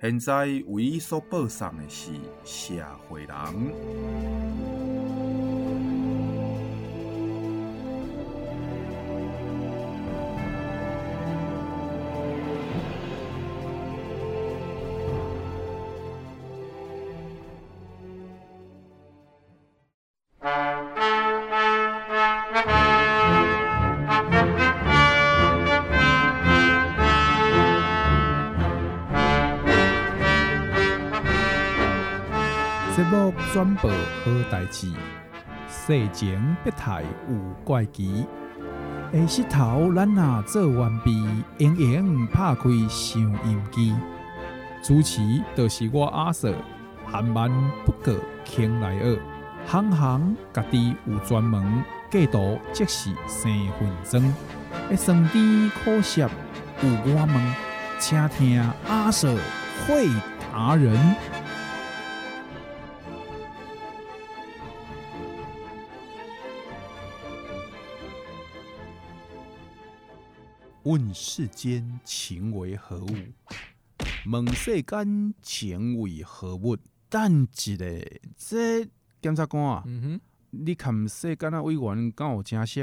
[0.00, 2.10] 现在为伊所播送的是
[2.44, 2.74] 社
[3.08, 4.83] 会人。
[34.74, 34.88] 志，
[35.68, 38.26] 世情别态有怪奇。
[39.12, 41.24] 下石头咱若做完毕，
[41.58, 43.94] 盈盈拍开收音机。
[44.82, 45.22] 主持
[45.54, 46.56] 就是我阿 Sir，
[47.06, 47.48] 含万
[47.86, 48.12] 不过
[48.44, 49.16] 倾来二，
[49.68, 54.34] 行行家己有专门，计图即是生分钟。
[54.90, 56.28] 一生甜可惜有
[56.82, 57.54] 我们，
[58.00, 59.38] 请听阿 Sir
[59.86, 60.08] 会
[60.52, 60.98] 达人。
[70.84, 73.08] 问世间情为何物？
[74.30, 76.76] 问世间情为何物？
[77.08, 77.76] 等一下，
[78.36, 78.86] 这
[79.22, 79.82] 检察官啊，
[80.50, 82.82] 你看世间啊委员敢有正色？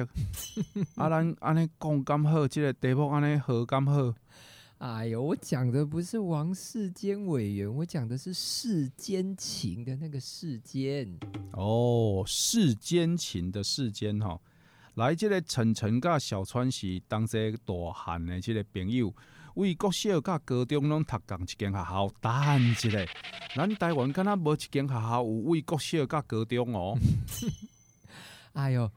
[0.96, 4.16] 啊，咱安尼讲刚好，这个题目安尼好刚好。
[4.80, 11.20] 哎呦，我讲的不是王世坚委员，我讲的是世间情的那个世间。
[11.52, 14.42] 哦，世间情的世间哈。
[14.96, 19.14] 来，这个陈晨甲小川是当时大汉的这个朋友，
[19.56, 22.12] 为国小甲高中拢读同一间学校。
[22.20, 23.08] 但一个，
[23.56, 26.98] 咱台湾敢若无一间学校有为国小甲高中哦。
[28.52, 28.92] 哎呦，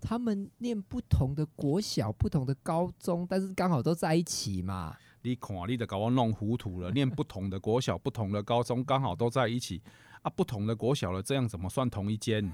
[0.00, 4.96] 他们念不同的国小、不同的高中，但是刚好都在一起嘛。
[5.20, 6.90] 你看，你都搞我弄糊涂了。
[6.90, 9.82] 念不同的国小、 不同的高中，刚好都在一起
[10.22, 10.30] 啊。
[10.34, 12.50] 不同的国小了，这样怎么算同一间？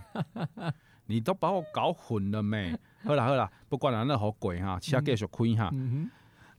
[1.11, 2.73] 你都把我搞混了没？
[3.03, 5.75] 好啦好啦，不管咱那好贵哈，车继续开哈。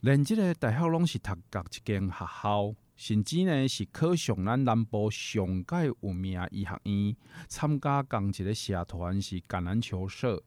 [0.01, 7.15] 连这个大学拢是读同一间学校，甚至呢是考上咱南部上盖有名医学院，
[7.47, 10.43] 参加同一个社团是橄榄球社。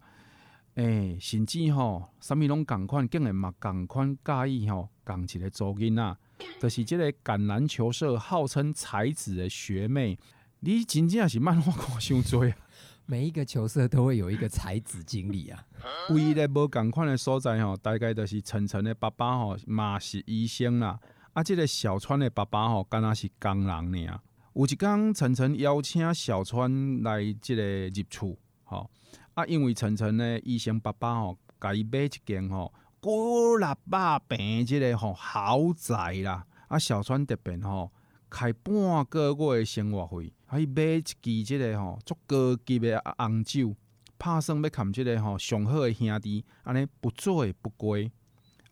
[0.75, 6.19] 诶、欸，甚至吼，啥物拢共款，竟然嘛共款介意吼，共一个租金啊，
[6.61, 10.19] 就是即个橄榄球社号称才子的学妹，
[10.59, 12.53] 你真正是漫画看伤多啊！
[13.07, 15.65] 每一个球社都会有一个才子经理啊。
[16.11, 20.99] 唯一的无共款的所在吼，大概就是岑岑的爸爸吼嘛是医生啦。
[21.33, 24.21] 啊，这个小川的爸爸吼，敢若是工人尔。
[24.55, 28.89] 有一天，岑岑邀请小川来这个入厝，吼
[29.35, 36.47] 啊，因为岑岑的医生爸爸吼，甲伊买一间吼古立百平这个吼豪宅啦。
[36.69, 37.91] 啊，小川特别吼
[38.35, 40.33] 开半个月的生活费。
[40.51, 43.77] 可以买一支即个吼足高级的红酒，
[44.19, 48.11] 拍算要看即个吼上好的兄弟，安尼不醉不归。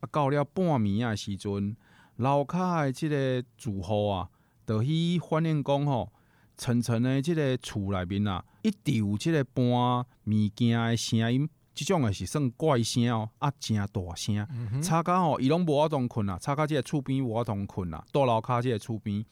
[0.00, 1.76] 啊，到了半暝啊时阵，
[2.16, 4.28] 楼骹的即个住户啊，
[4.66, 6.12] 就去反映讲吼，
[6.56, 14.46] 层层的即个厝内面啊，一直有即个搬物件的声音，即种诶是算怪声哦，啊，诚大声，
[14.82, 19.24] 吵甲吼伊拢无法通困啊，吵甲即个厝边无法通困啊，大楼骹即个厝边。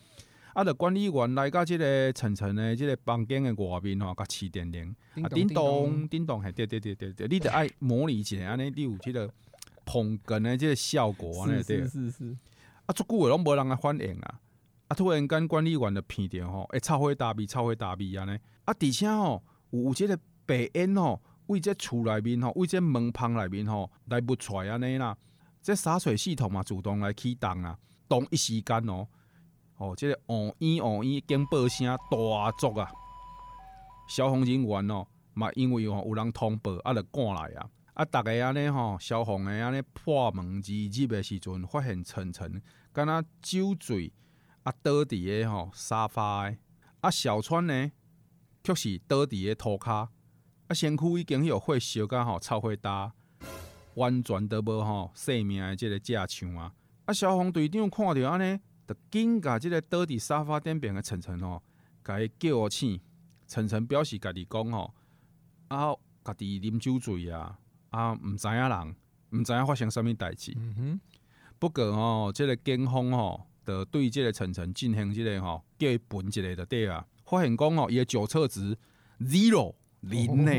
[0.53, 0.65] 啊！
[0.65, 4.93] 着管理员来到即个层层的即个房间的外面吼，甲试电铃
[5.23, 9.33] 啊，叮咚叮咚，嘿，对对对对对，你着爱模拟一下安尼，你有即个
[9.85, 11.83] 捧哏的即个效果安尼对。
[11.83, 12.37] 是是是。
[12.85, 14.41] 啊，足久诶拢无人来反应啊！
[14.89, 18.33] 啊，突然间管理员着鼻着吼，会臭火大味，臭火大味安尼。
[18.65, 25.17] 啊，而且吼有即个白烟吼，为这厝内面吼，为这门旁内面吼来不出安尼啦。
[25.61, 27.77] 这洒水系统嘛，自动来启动啊，
[28.09, 29.07] 同一时间哦。
[29.77, 32.91] 哦，这个哦咦哦咦，警报声大作啊！
[34.09, 37.69] 消防人员哦，嘛因为哦有人通报，啊，就赶来啊！
[37.95, 40.71] 啊，逐个安尼吼，消防的安尼破门而
[41.01, 42.63] 入的时阵，发现层层
[42.93, 44.13] 敢若酒醉
[44.63, 46.57] 啊，倒伫个吼沙发的
[47.01, 47.91] 啊，小川呢，
[48.63, 50.09] 却是倒伫个涂骹
[50.71, 53.11] 啊，身躯已经有火烧甲吼臭火焦，
[53.95, 56.73] 完全都无吼生命的即个迹象啊！
[57.07, 58.61] 啊，消防队长看着安尼。
[59.11, 61.61] 紧甲即个倒伫沙发顶边的层层吼，
[62.05, 63.01] 甲伊叫醒，
[63.49, 64.95] 晨晨表示家己讲吼，
[65.67, 65.93] 啊，
[66.25, 67.59] 家己啉酒醉啊，
[67.91, 68.97] 啊，毋知影人，
[69.31, 70.53] 毋知影发生啥物代志。
[70.57, 71.01] 嗯哼，
[71.59, 78.77] 不过吼，即、这个警方吼，就对即个晨晨进行即个吼，叫伊分一个就对啊，发现讲吼，伊的酒测值
[79.21, 80.53] zero 零呢，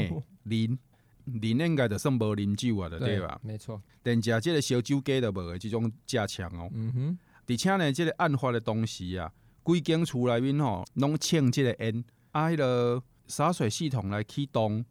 [0.43, 0.77] 零
[1.25, 3.39] 零应该就算无啉酒啊，就对吧？
[3.43, 6.69] 没错，连食即个烧酒鸡都无诶，即种加强哦。
[6.73, 9.31] 嗯哼，而且呢，即个案发的当时啊，
[9.63, 12.03] 规间厝内面吼，拢请即个烟。
[12.31, 12.47] 啊！
[12.47, 14.85] 迄个洒水系统来启动，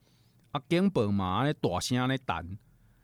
[0.51, 2.59] 啊，警报嘛安尼大声咧弹。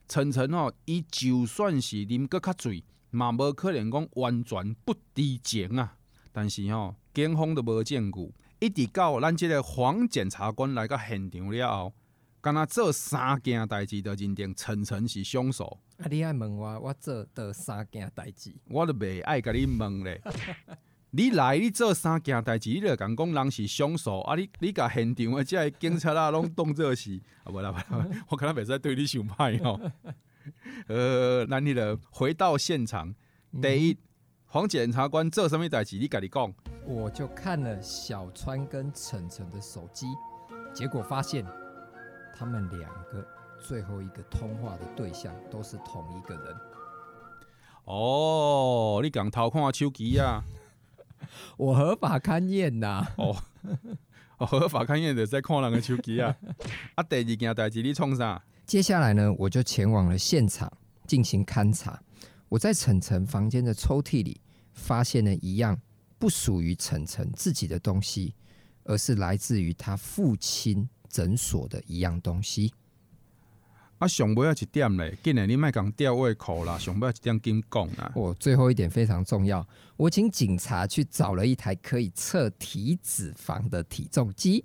[0.06, 5.96] 晨晨吼，伊就算是啉阁较醉，嘛无可能讲完全不知情啊。
[6.32, 11.94] 但是吼，警方都无证据，一直到咱即个黄检察官来到现场了后，
[12.40, 15.78] 敢若做三件代志，就认定陈晨是凶手。
[15.98, 16.06] 啊！
[16.10, 20.20] 你爱问我，我做的三件代志，我都袂爱甲你问咧。
[21.10, 24.36] 你来，你做三件代志，你就讲讲人是凶手啊！
[24.36, 29.80] 你你甲现场诶，即个警察啊，拢当做是啊，无啦无啦， 我可能袂使对你想歹吼。
[30.88, 33.14] 呃，咱迄个回到现场，
[33.62, 33.98] 第一，
[34.48, 35.98] 黄检察官做什么代志？
[35.98, 36.52] 你跟你讲。
[36.86, 40.06] 我就看了小川跟晨晨的手机，
[40.72, 41.44] 结果发现
[42.34, 43.26] 他们两个
[43.60, 46.56] 最后一个通话的对象都是同一个人。
[47.84, 50.44] 哦，你讲偷看手机啊？
[51.56, 53.04] 我合法勘验呐！
[53.16, 53.36] 哦，
[54.46, 56.34] 合法勘验的在看人的手机啊！
[56.94, 58.42] 啊，第二件代志你创啥？
[58.64, 60.72] 接下来呢，我就前往了现场
[61.06, 62.00] 进行勘查。
[62.48, 64.40] 我在晨晨房间的抽屉里
[64.72, 65.80] 发现了一样
[66.18, 68.34] 不属于晨晨自己的东西，
[68.84, 72.72] 而是来自于他父亲诊所的一样东西。
[73.98, 78.12] 啊，上尾要一点嘞，今日你莫讲吊胃口啦，上尾一点紧讲啊。
[78.14, 79.66] 我最后一点非常重要，
[79.96, 84.64] 我请警察去找了一台可以测体脂肪的体重机。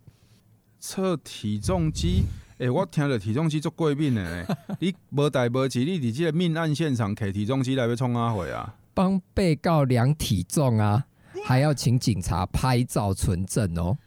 [0.80, 2.24] 测体重机？
[2.62, 4.58] 诶、欸，我听着体重机足过敏的。
[4.80, 8.76] 你无代无志，你伫即个命案现场摕体重机来要创啥会啊？
[8.94, 11.04] 帮被告量体重啊，
[11.44, 13.98] 还要请警察拍照存证哦。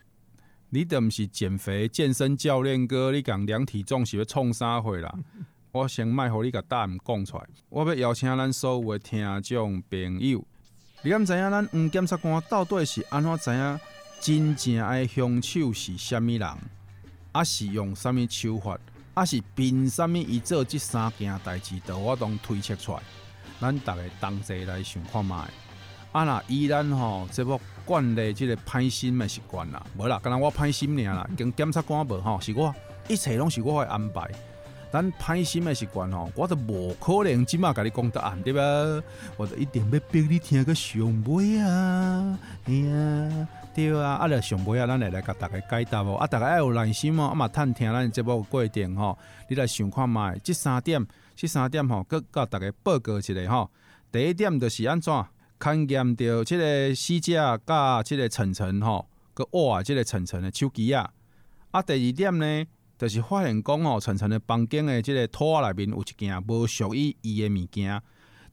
[0.69, 5.13] 你都毋是减肥健身教练哥，你讲量体重是要创啥货啦？
[5.73, 7.45] 我先卖互你甲答案讲出来。
[7.69, 10.45] 我要邀请咱所有的听众朋友，
[11.03, 13.81] 你敢知影咱黄检察官到底是安怎知影
[14.21, 16.49] 真正的凶手是虾物人？
[17.35, 18.79] 啊是用啥物手法？
[19.13, 21.81] 啊是凭啥物伊做这三件代志？
[21.81, 23.01] 都我拢推测出来。
[23.61, 25.35] 咱逐个同齐来想看觅。
[26.13, 27.61] 啊若依然吼，这部。
[27.85, 32.75] 惯例，即个歹心的习惯啦，无啦，敢若我歹心尔啦，跟检察官无吼，是我
[33.09, 34.31] 一切拢是我会安排。
[34.91, 38.63] 咱歹心的习惯吼，我都无可能即马甲你讲答案对吧？
[39.37, 49.19] 我都一定要逼你听个上尾啊，哎呀，对啊，啊，着上尾啊，咱来来甲大家解答哦，啊，大家爱有耐心哦，啊嘛，趁听咱节目过程吼，
[49.51, 51.05] 你来想看觅，即三点，
[51.35, 53.69] 即三点吼，搁甲大家报告一下吼。
[54.13, 55.13] 第一点就是安怎？
[55.59, 61.11] 勘验到即个死者甲即个晨晨吼，搁挖即个晨晨的手机啊。
[61.73, 62.65] 啊，第二点呢，
[62.97, 68.01] 就是发现讲吼，晨晨的房间的即个拖内面有一件无属于伊的物件。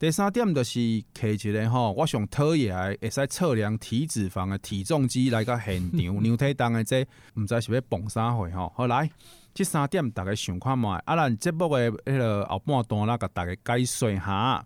[0.02, 0.80] 第三点就是
[1.14, 7.06] 摕一个吼，我上讨厌会使测量体脂肪的体重机来到现场， 量体重的这
[7.36, 8.74] 毋知是要绑啥货吼。
[8.76, 9.08] 好来，
[9.54, 14.66] 这三点大家想看觅，啊，咱节目的迄个后半段啦，甲大家解说下。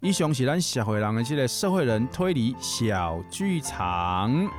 [0.00, 4.50] 以上是咱社会人的即个社会人推理小剧场。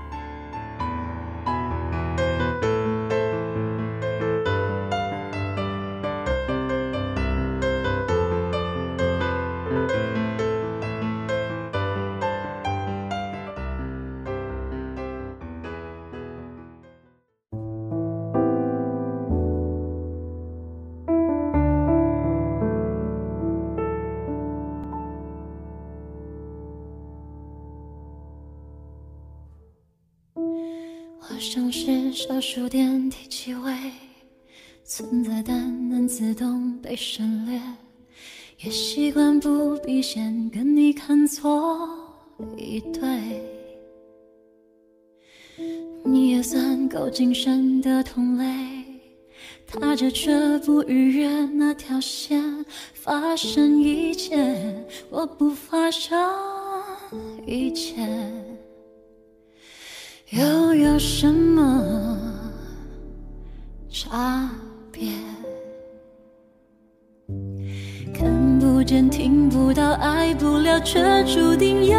[70.81, 71.97] 却注定要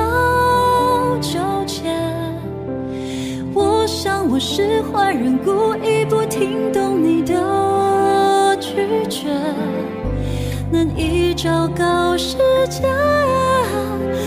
[1.21, 1.83] 纠结。
[3.55, 3.85] 我。
[3.87, 9.29] 想我是坏人，故意不听懂你的拒绝，
[10.71, 12.37] 难以昭告世
[12.69, 12.87] 界，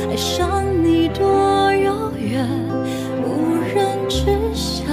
[0.10, 1.26] 爱上你多
[1.74, 2.48] 遥远，
[3.24, 4.86] 无人知晓，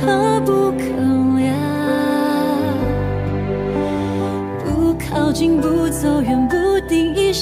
[0.00, 0.84] 可不可
[1.38, 1.52] 怜？
[4.64, 6.46] 不靠近，不走远，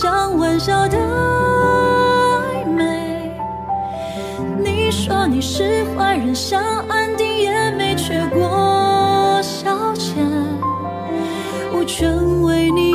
[0.03, 3.31] 像玩笑的暧昧，
[4.59, 4.91] 你。
[4.91, 10.17] 说你是坏人，想安定也没缺过消遣，
[11.73, 12.92] 我全为你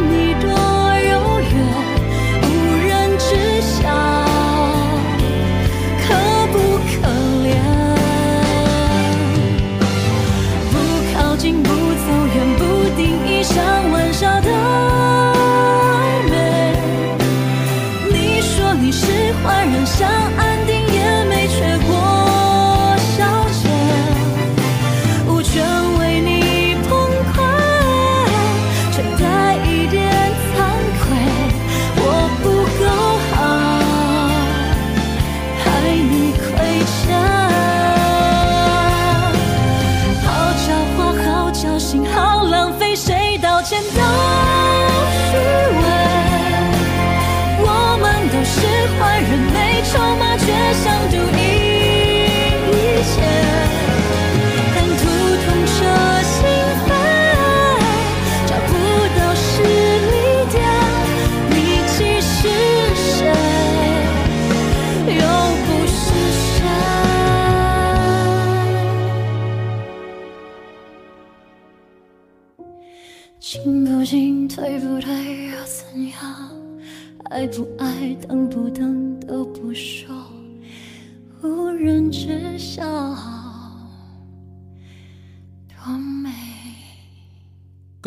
[0.00, 0.31] 你。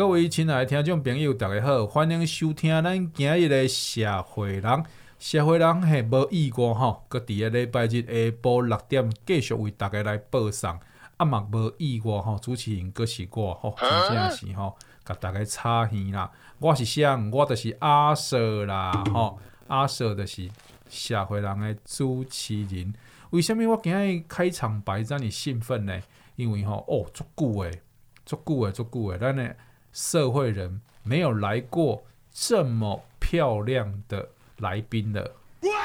[0.06, 4.84] 各位亲爱的听众朋友，大家好，欢迎收听咱今日的社会人。
[5.18, 10.78] 社会人系无意外吼，搁伫个礼拜日下晡六点继续为大家来播送。
[11.16, 16.30] 啊嘛无意外吼，主持人搁是我吼，真正是吼，甲大家吵耳啦。
[16.60, 17.04] 我是谁？
[17.32, 20.48] 我就是阿 Sir 啦吼，阿 Sir 就是
[20.88, 22.94] 社会人的主持人。
[23.30, 26.00] 为什物我今日开场白遮尔兴奋呢？
[26.36, 27.82] 因为吼哦，足久诶，
[28.24, 29.50] 足久诶，足久诶，咱呢。
[29.96, 35.32] 社会人没有来过这么漂亮的来宾的，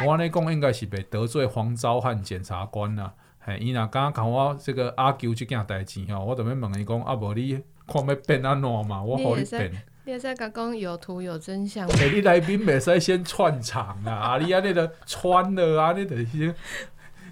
[0.05, 3.13] 我呢讲应该是被得罪黄昭汉检察官啦。
[3.39, 9.01] 嘿，伊若刚刚看我这个阿舅这件代志吼，我特别问伊讲，啊无你看要变安怎嘛？
[9.01, 9.71] 我好你变。
[10.03, 11.87] 你在讲讲有图有真相。
[11.99, 14.11] 欸、你来宾袂使先串场啊！
[14.11, 16.53] 啊，你安尼着串了啊，你着先。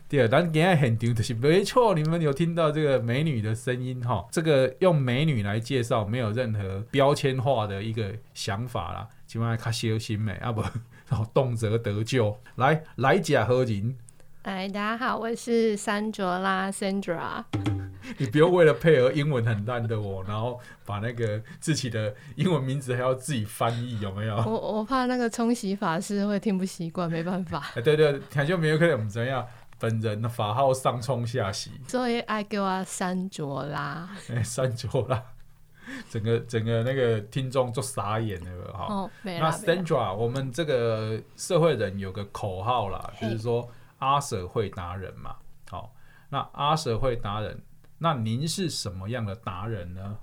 [0.10, 4.25] 对，但今天现场就是没错，你们有听到这个美女的声音哈？
[4.32, 10.63] 这个用美女来介绍，没有任何标签化的一个想法啦，起码较小心美啊不，
[11.32, 12.36] 动辄得咎。
[12.56, 13.96] 来来假何人？
[14.42, 17.44] 哎，大家好，我是珊卓拉 Sandra。
[18.18, 24.36] 你不用为了配合英文很烂的我，然后把那个自己的英文名字还要自己翻译，有没有？
[24.38, 27.70] 我我怕那个冲洗法师会听不习惯，没办法。
[27.75, 29.46] 哎，对对，听就没有可能我们怎样？
[29.79, 34.09] 本人的法号上冲下洗，所以爱给我三卓啦。
[34.29, 35.24] 哎，山卓啦，
[36.09, 38.93] 整个整个那个听众就傻眼了哈。
[38.93, 43.67] 哦，那 Sandra，我们这个社会人有个口号啦，就是说
[44.00, 45.36] 阿 Sir 会达人嘛。
[45.69, 45.93] 好，
[46.29, 47.59] 那阿 Sir 会达人。
[47.98, 50.17] 那您是什么样的达人呢？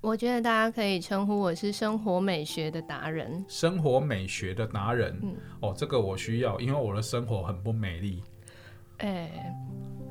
[0.00, 3.44] 我觉得大家可以称呼我是生活美学的达人。
[3.48, 8.22] 生活美学的达人，嗯，哦，这个我需要，因为我的生活很不美丽。
[9.04, 9.54] 哎、欸，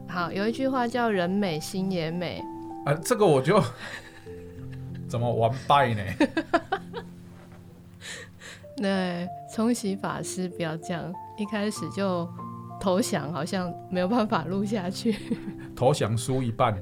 [0.08, 2.44] 好，有一句话叫“人美心也美”。
[2.86, 3.60] 啊，这个我就
[5.10, 6.04] 怎么完败呢？
[8.78, 12.30] 那，冲洗法师不要这样，一开始就。
[12.82, 15.16] 投降好像没有办法录下去。
[15.74, 16.74] 投降输一半，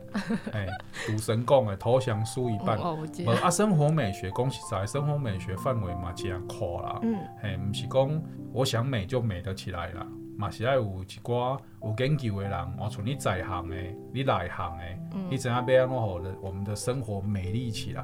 [0.52, 0.68] 哎、欸，
[1.06, 2.76] 赌神讲的投降输一半。
[2.80, 7.00] 哦，我啊，生活美学，恭喜在生活美学范围嘛，这样阔啦。
[7.04, 10.08] 嗯，哎，不是讲我想美就美得起来啦，
[10.38, 13.76] 嘛是爱有一寡有研究的人，我从你在行的，
[14.14, 14.84] 你内行的，
[15.14, 18.02] 嗯、你怎样要安怎好的，我们的生活美丽起来。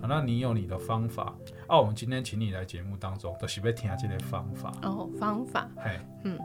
[0.00, 1.34] 啊，那你有你的方法。
[1.66, 4.72] 啊，我们今天请你来节目当中，都是要听这些方法。
[4.82, 5.68] 哦，方法。
[5.76, 6.38] 嘿，嗯。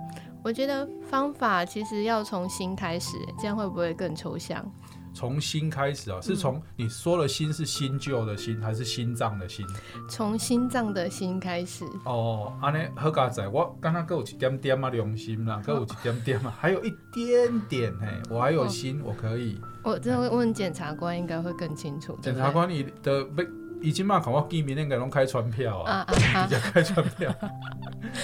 [0.44, 4.66] 我觉得方法其实要从心开始，这样会不会更抽象？
[5.14, 9.66] 从心开始啊，是从你说的心是新旧的心，还是心脏的心？
[10.10, 11.86] 从心脏的心开始。
[12.06, 19.60] 哦，安尼好佳仔，我刚刚有一点点啊，良心啦，有一点点啊，还有一点点嘿，我还有心，我可以。
[19.84, 22.18] 我这会问检察官，应该会更清楚。
[22.22, 23.48] 检察官，你的被。
[23.84, 27.34] 已经嘛，看我见面应该拢开传票啊，直接开传票，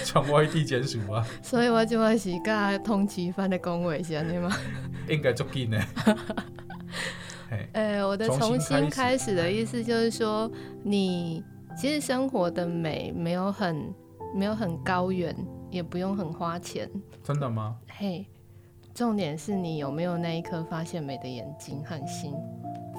[0.05, 1.25] 传外地检署啊。
[1.41, 4.55] 所以我就话是甲通缉犯的讲话是安尼吗？
[5.09, 5.81] 应该足紧呢。
[7.73, 10.49] 呃， 我的重新开始的意思就是说，
[10.83, 11.43] 你
[11.77, 13.93] 其实生活的美没有很
[14.35, 15.35] 没有很高远，
[15.69, 16.89] 也不用很花钱。
[17.23, 17.77] 真的吗？
[17.89, 18.25] 嘿，
[18.93, 22.33] 重点是你有没有那一颗发现美的眼睛和心。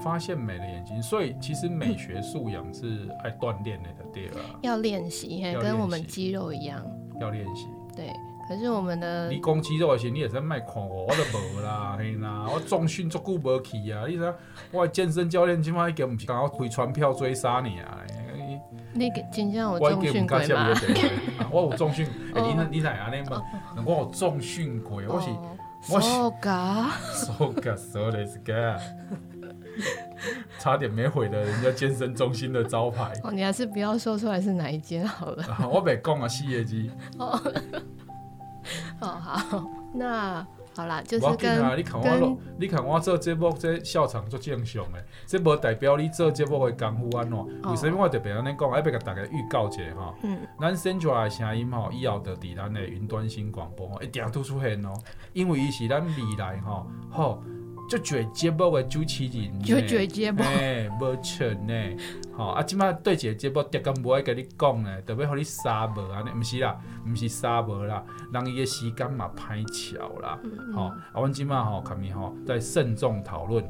[0.02, 4.40] 发现美的眼睛，所以其实美学素养是爱锻炼的，对吧？
[4.62, 6.80] 要练习，跟我们肌肉一样。
[7.20, 7.66] 要练习。
[7.96, 8.12] 对，
[8.48, 14.06] 可是我们的你讲肌肉的时候，你也是卖看我，我都无啦， 嘿啦，我重训足久无去啊！
[14.08, 14.34] 你说
[14.72, 17.98] 我健身教练今晚已经不是讲我开传票追杀你啊！
[18.94, 20.74] 你真正有重训过吗？
[21.52, 23.30] 我有重训，你你哪样呢？
[23.30, 23.42] 嘛，
[23.84, 25.28] 我有重训过，我是
[25.92, 26.08] 我是。
[26.08, 28.78] So ga so ga so this ga。
[30.58, 33.12] 差点没毁了人家健身中心的招牌。
[33.22, 35.44] 哦，你还是不要说出来是哪一间好了。
[35.70, 36.90] 我没讲啊，四叶鸡。
[37.18, 37.40] 哦，
[39.00, 47.70] 好， 那好啦，就是跟你看我，你看我做节目这笑场做正常诶，这无代表你做节目的功夫安怎？
[47.70, 48.70] 为什么我特别安尼讲？
[48.70, 50.14] 要不给大家预告一下哈。
[50.22, 50.38] 嗯。
[50.60, 54.92] 咱 Sandra 的声音吼，以后就伫咱的云端新广播一定都出现哦，
[55.32, 57.42] 因为伊是咱未来哈，好。
[57.88, 61.74] 就做节目诶主持人，就做节目，哎，无错呢。
[62.36, 66.78] 吼啊，即马对一个节目，特别无爱甲你讲呢，特别互你杀无安尼，毋是啦，
[67.10, 70.38] 毋是杀无啦，人伊个时间嘛歹巧啦。
[70.74, 73.64] 吼，啊，阮即马吼，看咪吼，在慎重讨论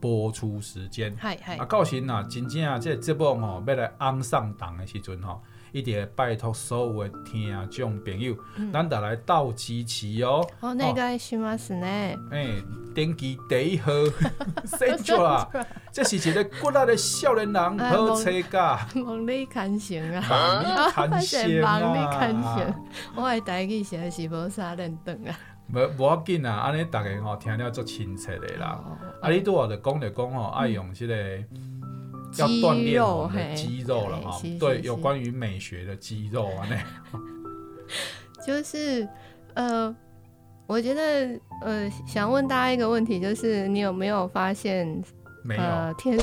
[0.00, 1.14] 播出时间。
[1.16, 1.58] 系系。
[1.58, 5.42] 啊，到时呐，真正啊，即个节目吼，要来安上档的时阵吼。
[5.78, 8.36] 一点拜托所有的听众朋友，
[8.72, 10.44] 咱得来倒支持哦。
[10.60, 11.56] 哦，那个什么？
[11.56, 11.86] 是呢。
[12.32, 12.48] 哎，
[12.94, 13.92] 登记第一号
[15.92, 18.86] 这是一个骨力的少年人，好车架。
[19.04, 20.92] 望你看成啊！
[20.96, 21.78] 望你看成啊！
[21.78, 22.74] 望你看成，
[23.14, 25.38] 我的台语写是无啥认同啊。
[25.72, 28.82] 无无要紧啊，安尼大家吼听了足亲切的啦。
[29.20, 31.14] 啊，你拄好就讲着讲吼，爱用这个。
[32.36, 36.76] 要锻炼我们的肌肉了哈，对，有关于美学的肌肉啊，那
[38.46, 39.08] 就是
[39.54, 39.94] 呃，
[40.66, 45.02] 我觉得呃，想问大家一个问题，就是你有没有发现？
[45.44, 45.62] 没有。
[45.62, 46.18] 呃、天，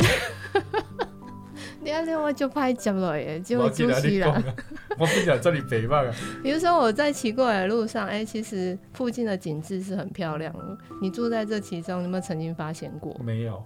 [1.81, 4.43] 你要这我就拍接了耶， 就会出戏了。
[4.99, 6.13] 我不想这里北方啊。
[6.43, 10.77] 比如说我在骑过来的路上，哎、欸，其实附近的景致是很漂亮的。
[11.01, 13.15] 你住在这其中，有没有曾经发现过？
[13.23, 13.63] 没有。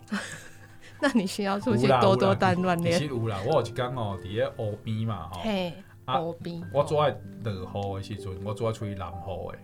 [1.01, 2.99] 那你需要出去多多 锻炼练。
[2.99, 5.41] 其实有啦，我有一天哦，伫咧湖边嘛吼，
[6.21, 6.61] 湖边。
[6.73, 7.09] 我做爱
[7.43, 9.57] 落雨的时阵，我做爱出去南湖的。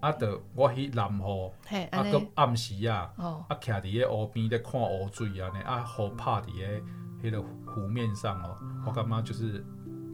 [0.00, 1.52] 啊，着我去南湖，
[1.90, 6.80] 啊，搁暗时啊，啊，徛伫咧湖边咧看湖水安尼，啊，雨拍伫咧
[7.22, 8.56] 迄个湖面上哦，
[8.86, 9.64] 我感觉就是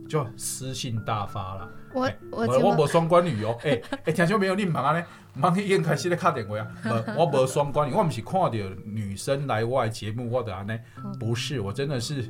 [0.09, 1.69] 就诗性大发啦。
[1.93, 5.05] 我欸、我我无双关语哦，哎哎，听说没有，你唔忙？
[5.35, 7.05] 唔忙已经开始咧敲电话啊。
[7.17, 8.51] 我无双关语，我唔是看到
[8.85, 10.79] 女生来我的节目，我就安尼，
[11.19, 12.23] 不是，我真的是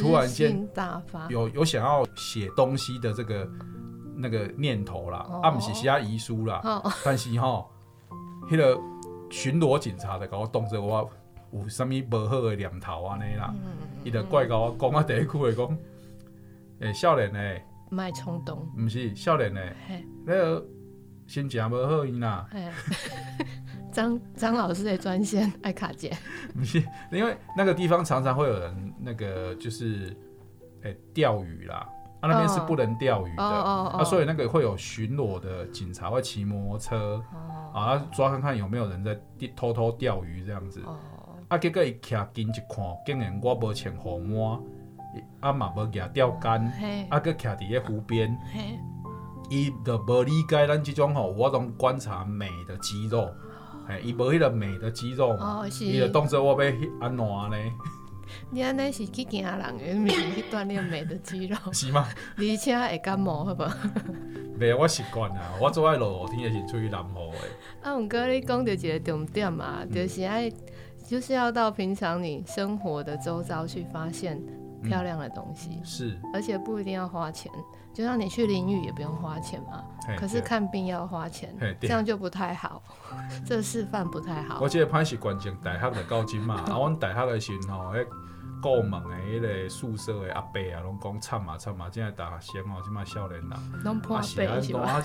[0.00, 0.68] 突然间
[1.28, 3.48] 有有想要写东西的这个
[4.16, 7.70] 那个念头啦，啊，唔是写遗书啦，哦、但是吼，
[8.50, 8.80] 迄、那个
[9.30, 11.08] 巡逻警察的甲我动着我
[11.52, 13.54] 有啥物无好的念头安尼啦，
[14.04, 15.78] 伊就怪甲我讲啊，第一句会讲，
[16.80, 17.62] 诶，少年诶。
[17.90, 20.66] 卖冲动，毋是少年诶，那个
[21.28, 22.48] 心情无好因啦。
[23.92, 26.12] 张张老师的专线爱卡姐，
[26.54, 30.16] 不是，因为那个地方常常会有人那个就是
[30.82, 31.88] 诶钓鱼啦，
[32.20, 37.22] 啊那边是不能钓鱼的，啊所以那个会有巡逻的警察会骑摩托车，
[37.74, 39.18] 啊抓看看有没有人在
[39.56, 40.82] 偷偷钓鱼这样子，
[41.48, 44.60] 啊结果一徛近一看，竟然我无穿雨袜。
[45.40, 46.70] 啊嘛无举钓竿，
[47.08, 48.38] 啊搁徛伫个湖边，
[49.48, 53.32] 伊就无理解咱即种吼，我拢观察美的肌肉，
[53.86, 57.56] 嘿，伊无迄个美的肌肉嘛，伊就当作我要安怎呢？
[58.52, 62.06] 你安尼是去惊人诶，毋是去锻炼美的肌肉， 是吗？
[62.36, 63.70] 而且会感冒，好无？
[64.60, 67.48] 袂，我习惯啊，我做爱落雨天也是出去淋雨诶。
[67.82, 70.52] 啊，毋过你讲着一个重点嘛，就是爱，
[71.06, 74.38] 就是要到平常你生活的周遭去发现。
[74.80, 77.50] 漂亮的东西、嗯、是，而且不一定要花钱，
[77.94, 79.84] 就像你去淋雨也不用花钱嘛。
[80.18, 82.82] 可是看病要花钱，这样就不太好。
[83.44, 84.58] 这示范不太好。
[84.60, 88.06] 我记得潘是关键大学的高金嘛，啊，阮大学的时候吼，迄
[88.62, 93.50] 顾问的迄个宿舍的阿伯啊，拢讲惨啊惨啊，现在大学生哦，即嘛少年人，
[93.84, 95.02] 拢破病是吧？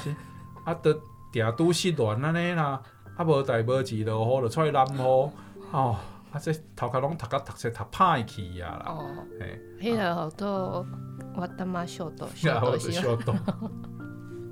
[0.64, 0.94] 啊，都
[1.32, 2.82] 定都失恋安尼啦，
[3.18, 5.32] 啊，无代无志落雨就出去南雨哦。
[5.72, 6.00] 啊！
[6.40, 8.86] 这头壳拢读甲读册读歹去啊啦！
[8.88, 9.06] 哦，
[9.40, 10.84] 嘿，迄个好多
[11.36, 13.36] 我他妈笑到笑到笑到。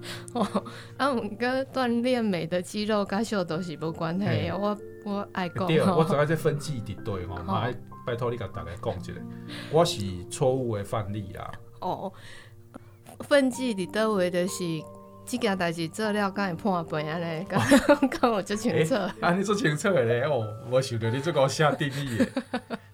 [0.34, 0.66] 哦，
[0.98, 4.50] 啊，毋过锻炼美的肌肉，甲小都是无关系。
[4.50, 5.68] 我我爱讲。
[5.68, 7.36] 对，我知影这分际伫对吼，
[8.06, 9.14] 拜托你甲大家讲一下。
[9.72, 11.52] 我是错误的范例啊。
[11.82, 12.12] 哦，
[13.20, 14.64] 分际伫倒位的是。
[15.24, 17.46] 这件代志做了，敢会破病安尼？
[17.46, 17.62] 敢
[18.10, 18.96] 敢有这清楚？
[19.22, 22.28] 啊，你做清楚的咧哦，我想着你做个下定义的，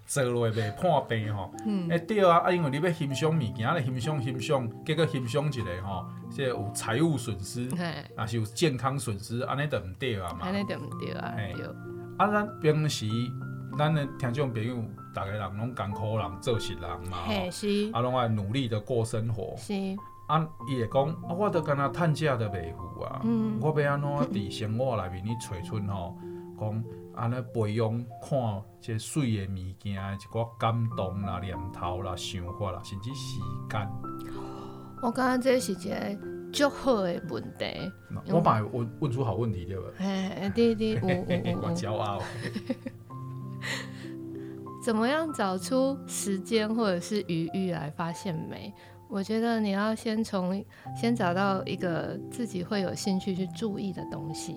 [0.08, 1.52] 做落袂破病吼。
[1.66, 7.70] 嗯，哎对啊，啊因为你要欣赏物件，咧欣赏欣赏，结果欣赏一个吼，即有财务损失，
[8.16, 10.48] 还是有健康损失，安尼就毋对啊嘛。
[10.48, 11.36] 安尼就毋对啊。
[11.36, 11.66] 对。
[12.18, 13.06] 啊，咱平时
[13.78, 14.76] 咱的听众朋友，
[15.14, 17.92] 逐个人拢艰苦人做事人嘛，嘿是。
[17.94, 19.54] 啊，拢爱努力的过生活。
[19.58, 19.74] 是。
[20.28, 26.18] 啊，伊会讲，啊，我都干那趁食都袂赴啊，嗯、我要安怎伫生活内面去找出吼，
[26.60, 26.84] 讲
[27.18, 33.90] 安尼培养看这水的物件，一寡感动啦、念头啦、想法啦，甚至时间。
[35.02, 36.18] 我感觉这是一个
[36.54, 37.66] 足好的问题。
[38.32, 39.84] 我把问问出好问题对吧？
[39.98, 41.08] 哎，对对，我
[41.68, 42.22] 我骄傲。
[44.84, 48.74] 怎么样找出时间或者是余裕来发现美？
[49.10, 50.64] 我觉得你要先从
[50.96, 54.56] 先找到一个自己会有兴趣去注意的东西，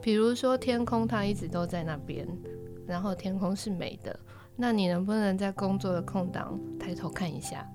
[0.00, 2.26] 比如说天空，它一直都在那边，
[2.86, 4.18] 然后天空是美的，
[4.56, 7.66] 那你能不能在工作的空档抬头看一下？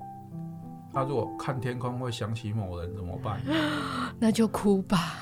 [0.94, 3.42] 那、啊、如果看天空会想起某人怎么办？
[4.20, 5.16] 那就哭吧。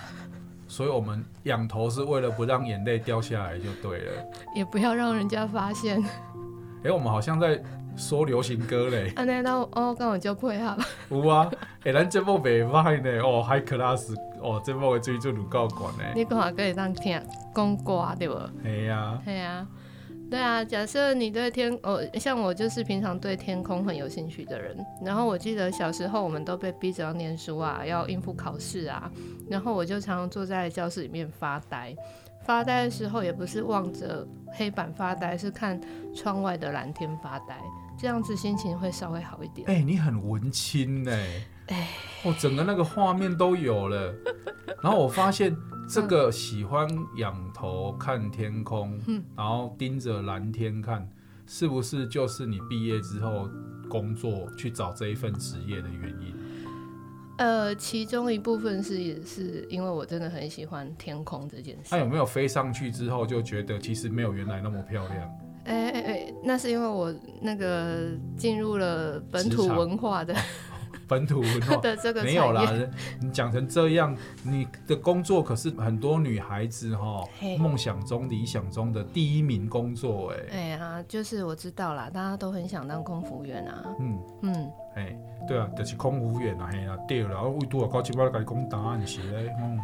[0.68, 4.12] 所以我们仰头是为了不让眼泪掉下来就对了，
[4.56, 6.02] 也不要让人家发现。
[6.02, 7.62] 哎、欸，我们好像在。
[7.98, 10.78] 说流行歌嘞，啊，那那哦，刚好就配合。
[11.10, 11.52] 有啊，
[11.84, 16.04] 哎，咱节目袂歹呢，哦，high class，哦，节目的水准有够高呢。
[16.16, 17.22] 你讲话可以当听
[17.54, 18.36] 讲歌对不？
[18.64, 19.68] 系啊，系啊，
[20.30, 20.64] 对啊。
[20.64, 24.78] 假设你对天，哦，像我就是平常对天空很有兴趣的人。
[25.04, 29.12] 然后我记得小时候我们都被逼着要念书啊，要应付考试啊。
[29.50, 31.96] 然后我就常常坐在教室里面发呆。
[32.44, 35.80] 发呆的时候也不是望着黑板发呆，是看
[36.16, 37.56] 窗外的蓝天发呆。
[38.00, 39.70] 这样子心情会稍微好一点。
[39.70, 41.12] 哎、欸，你很文青呢。
[41.72, 41.88] 哎，
[42.24, 44.14] 我整个那个画面都有了。
[44.82, 45.56] 然后我发现
[45.90, 51.08] 这个喜欢仰头看天空，嗯、然后盯着蓝天看，
[51.48, 53.50] 是不是就是你毕业之后
[53.90, 56.36] 工作去找这一份职业的原因？
[57.38, 61.90] 呃，其中一部分是也是因为我真的很喜欢天空这件事。
[61.92, 65.20] 那有没有飞上去之后就觉得其实没有原来那么漂亮？
[65.64, 70.36] 哎哎哎，那是因为我那个进入了本土文化的
[71.12, 72.64] 本土文化 的这个没有啦。
[73.20, 77.22] 你讲成这样，你的工作可是很多女孩子哈
[77.60, 80.38] 梦想中、理想中的第一名工作哎。
[80.52, 83.84] 哎呀，就是我知道啦，大家都很想当空服员啊。
[84.00, 85.14] 嗯嗯，哎，
[85.46, 89.78] 对啊，就是空服员啊，嘿啊，对啦，我为拄啊搞几把来跟你讲答案是嘞，嗯，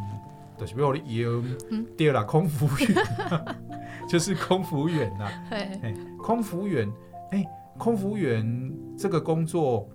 [0.58, 1.44] 就是要你用，
[1.98, 2.96] 对啦，空服员，
[4.08, 6.90] 就是空服员呐，哎，空服员，
[7.32, 7.46] 哎。
[7.80, 9.88] 空服员这个工作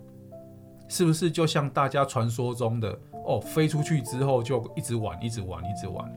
[0.87, 6.11] 是不是就像大家传说中的哦，飞出去之后就一直玩，一直玩，一直玩？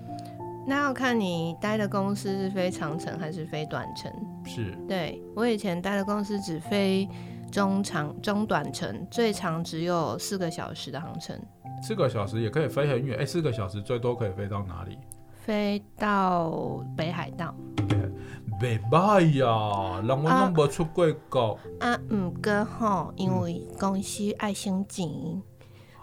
[0.66, 4.12] 那要看你待的公司是飞长程还是飞短程。
[4.44, 7.08] 是，对，我以前待的公司只飞
[7.52, 11.40] 中长、中短程，最长只有四个小时的航程。
[11.80, 14.98] 四个小时也可以飞很远，哎、欸，四个小时最多可以飞到哪里？
[15.44, 17.54] 飞到北海道。
[18.58, 21.58] 袂歹呀，人我拢无出过国。
[21.78, 25.06] 啊，毋过吼，因为公司爱省钱，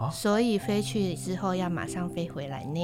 [0.00, 2.80] 嗯，所以飞去之后要马上飞回来呢。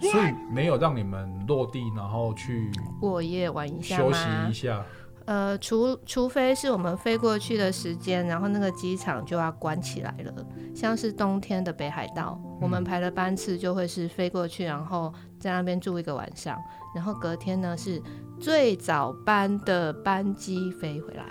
[0.00, 4.82] 所以没有让你们落地，然后去过夜玩一下，休息一下。
[5.26, 10.32] 呃，除除非是我们飞过去的时间，然后那个机场就要关起来了。
[10.74, 16.58] 像是冬天的北海道，嗯，我们排的班次就会是飞过去，然后在那边住一个晚上，
[16.94, 18.02] 然后隔天呢是。
[18.44, 21.24] 最早班的班机飞回来，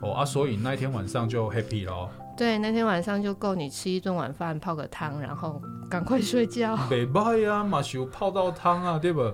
[0.00, 2.08] 哦啊，所以那一天晚上就 happy 咯。
[2.38, 6.74] 对，那天晚上就够你吃一顿晚饭，泡个汤，然后赶快睡觉。
[6.90, 9.30] 袂歹啊，嘛是有泡到汤啊，对不？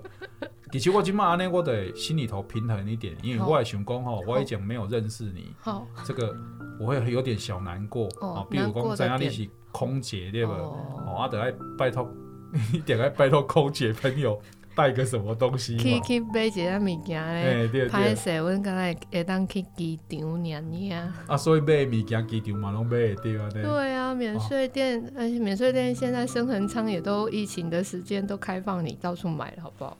[0.72, 6.34] 其实我今嘛安尼，我得心里头平衡一点，因为我也想讲吼，我以前没有认识你，哦，这个
[6.80, 8.08] 我会有点小难过。
[8.20, 10.50] 哦，比如讲在那里是空姐，对不？
[10.50, 12.12] 哦，啊，得爱拜托，
[12.74, 14.37] 一点爱拜托空姐朋友。
[14.78, 15.76] 带个什么东西？
[15.76, 21.12] 去去买一下物件嘞，歹势，阮刚才会当去机场念念。
[21.26, 23.50] 啊，所以买物件机场嘛拢买会到啊。
[23.50, 29.98] 对啊，免税店，而、哦、且免税店现在生恒仓也都疫情的时间都开放，你到处买了，好不好？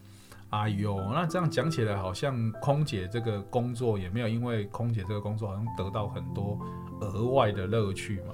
[0.51, 6.57] 哎呦，那这样讲起来，好像空姐这个工作也没有因为空姐这个工作好像得到很多
[7.01, 8.33] 额外的乐趣嘛。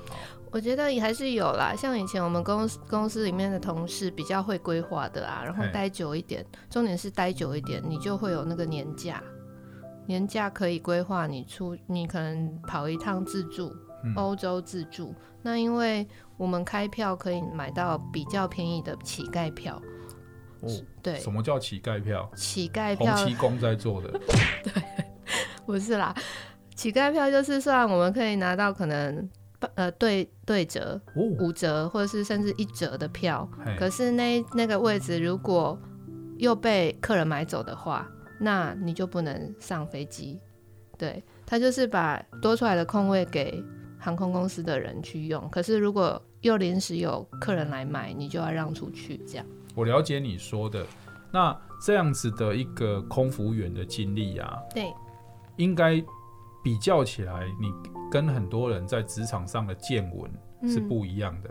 [0.55, 9.21] 我觉得也还是有啦，像以前我们公司公司里面的同事比较会规划的啊，然后待久一点，重点是待久一点，你就会有那个年假，
[10.07, 13.75] 年假可以规划你出，你可能跑一趟自助，
[14.14, 15.17] 欧洲自助，嗯。
[15.43, 19.83] 那因为我们开票可以买到比较便宜的乞丐票。
[20.61, 20.71] 哦，
[21.03, 22.31] 对，什么叫乞丐票？
[22.37, 24.09] 乞丐票，洪七公在做的。
[24.62, 24.73] 对，
[25.67, 26.14] 不是啦，
[26.77, 29.29] 乞丐票就是算我们可以拿到可能。
[29.74, 33.48] 呃，对对折、五折或者是甚至一折的票，
[33.79, 35.79] 可是那那个位置如果
[36.38, 40.40] 又被客人买走的话，那你就不能上飞机。
[40.96, 43.62] 对，他就是把多出来的空位给
[43.98, 45.48] 航空公司的人去用。
[45.50, 49.18] 可是如果又临时有客人来买，你就要让出去。
[49.27, 50.87] 这样，我了解你说的。
[51.33, 54.92] 那这样子的一个空服员的经历啊，对，
[55.57, 56.05] 应该。
[56.64, 57.70] 比较起来，你
[58.11, 60.29] 跟很多人在职场上的见闻
[60.68, 61.50] 是不一样的，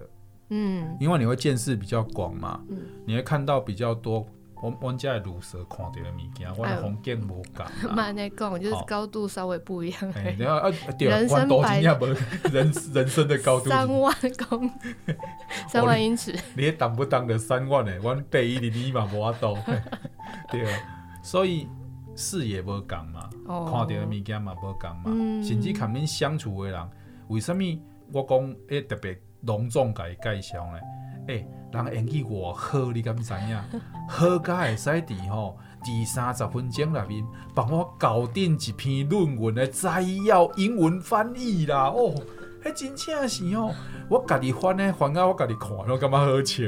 [0.49, 4.25] 嗯，因为你会见识比较广嘛，嗯，你会看到比较多。
[4.63, 7.69] 我我家的鲁蛇看到的物件，我的红见无讲。
[7.93, 10.11] 慢点讲，就是高度稍微不一样。
[10.15, 14.15] 哎，然后啊，对，人生百人人生的高度三万
[14.47, 14.71] 公，
[15.67, 16.33] 三万英尺。
[16.55, 17.91] 你当不当得三万呢？
[18.01, 19.57] 我背一厘米嘛无法度。
[20.49, 20.79] 对啊，
[21.21, 21.67] 所以
[22.15, 23.29] 视野无共嘛。
[23.47, 26.89] 看到的物件嘛，无共嘛，嗯，甚至看恁相处的人，
[27.27, 27.59] 为什物
[28.11, 30.79] 我讲诶特别隆重甲伊介绍呢？
[31.27, 31.37] 诶、
[31.71, 33.57] 欸，人演技偌好，你敢知影？
[34.09, 41.87] 好甲会使伫吼，伫三十分钟内面帮我搞定一篇论文的摘要英文翻译啦！
[41.87, 42.13] 哦，
[42.63, 43.73] 迄真正是哦，
[44.09, 46.63] 我家己翻呢，翻到我家己看，我感觉好笑。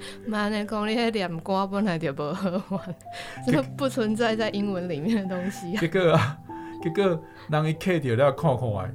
[0.26, 2.94] 妈，呢讲你迄念歌本来就无好玩，
[3.46, 5.74] 这不存在在英文里面的东西。
[5.76, 6.38] 啊结果啊，
[6.82, 8.94] 结果人一看到了看看来，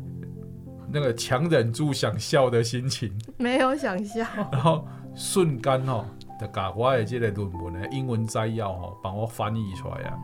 [0.91, 6.05] 那个强忍住想笑的心情，没有想笑，然后瞬间哦，
[6.39, 10.17] 就把我的这个论文的英文摘要哦，帮我翻译出来啊。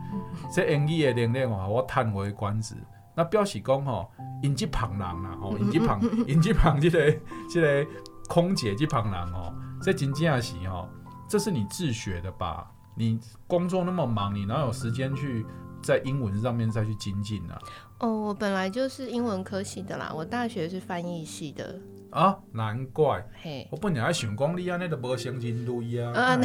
[0.52, 2.74] 这英语的能力哦，我叹为观止。
[3.14, 4.10] 那表示讲吼，
[4.42, 7.12] 因即旁人啊，哦， 因即旁，因即旁即个
[7.48, 7.84] 即个
[8.28, 9.52] 空姐即旁人哦。
[9.80, 10.88] 在真正是哦，
[11.28, 12.70] 这是你自学的吧？
[12.96, 15.46] 你工作那么忙，你哪有时间去
[15.82, 17.54] 在英文上面再去精进呢？
[17.98, 21.78] 哦，我本来就是英文科系的啦，我大学是翻译系的
[22.10, 23.24] 啊，难怪。
[23.40, 26.12] 嘿，我本来还想讲你安尼都无升进度啊。
[26.12, 26.44] 啊，那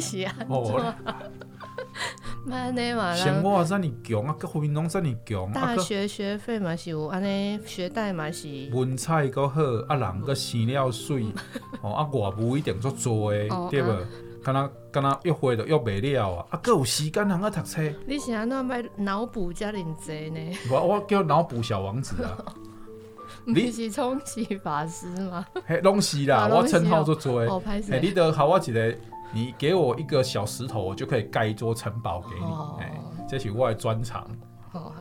[0.00, 0.34] 是啊。
[0.48, 0.94] 哦，
[2.44, 3.16] 蛮那嘛啦。
[3.16, 5.50] 生活这么穷啊，各方面拢这么穷。
[5.52, 8.68] 大学学费嘛是有，安尼学贷嘛是。
[8.72, 11.26] 文采够好，啊人个生了水，
[11.82, 13.96] 哦啊外务一定做做诶，对无？
[14.44, 17.82] 敢若敢若约会都约袂了啊，啊，够有时间通啊读册。
[18.06, 20.56] 你是安怎买脑补遮尔济呢？
[20.70, 22.38] 我我叫脑补小王子啊。
[23.44, 25.44] 你是充气法师吗？
[25.66, 27.48] 嘿，拢是啦，我称号做做诶。
[27.90, 28.94] 哎，你得好我一个，
[29.32, 32.46] 你给我一个小石头，我就可以盖一座城堡给你。
[32.82, 34.26] 哎，这是我的专长。
[34.72, 34.92] 哦，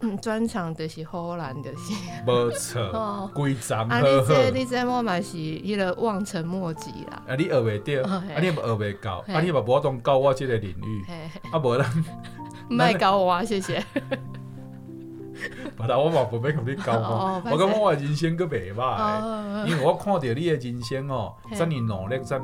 [0.00, 1.94] 嗯，专长就是荷兰的，是。
[2.26, 7.22] 没错， 规章啊，你这你这我嘛是一个望尘莫及啦。
[7.28, 11.02] 啊，你学袂到，啊，你嘛学袂到，啊，你嘛无当教我这个领域，
[11.50, 12.04] 啊，无咱。
[12.68, 13.82] 卖教我，谢谢。
[15.76, 22.38] 把我嘛不要跟你教我，我感觉我的人生阁袂歹，因为我看到你的人生哦，这么努力，这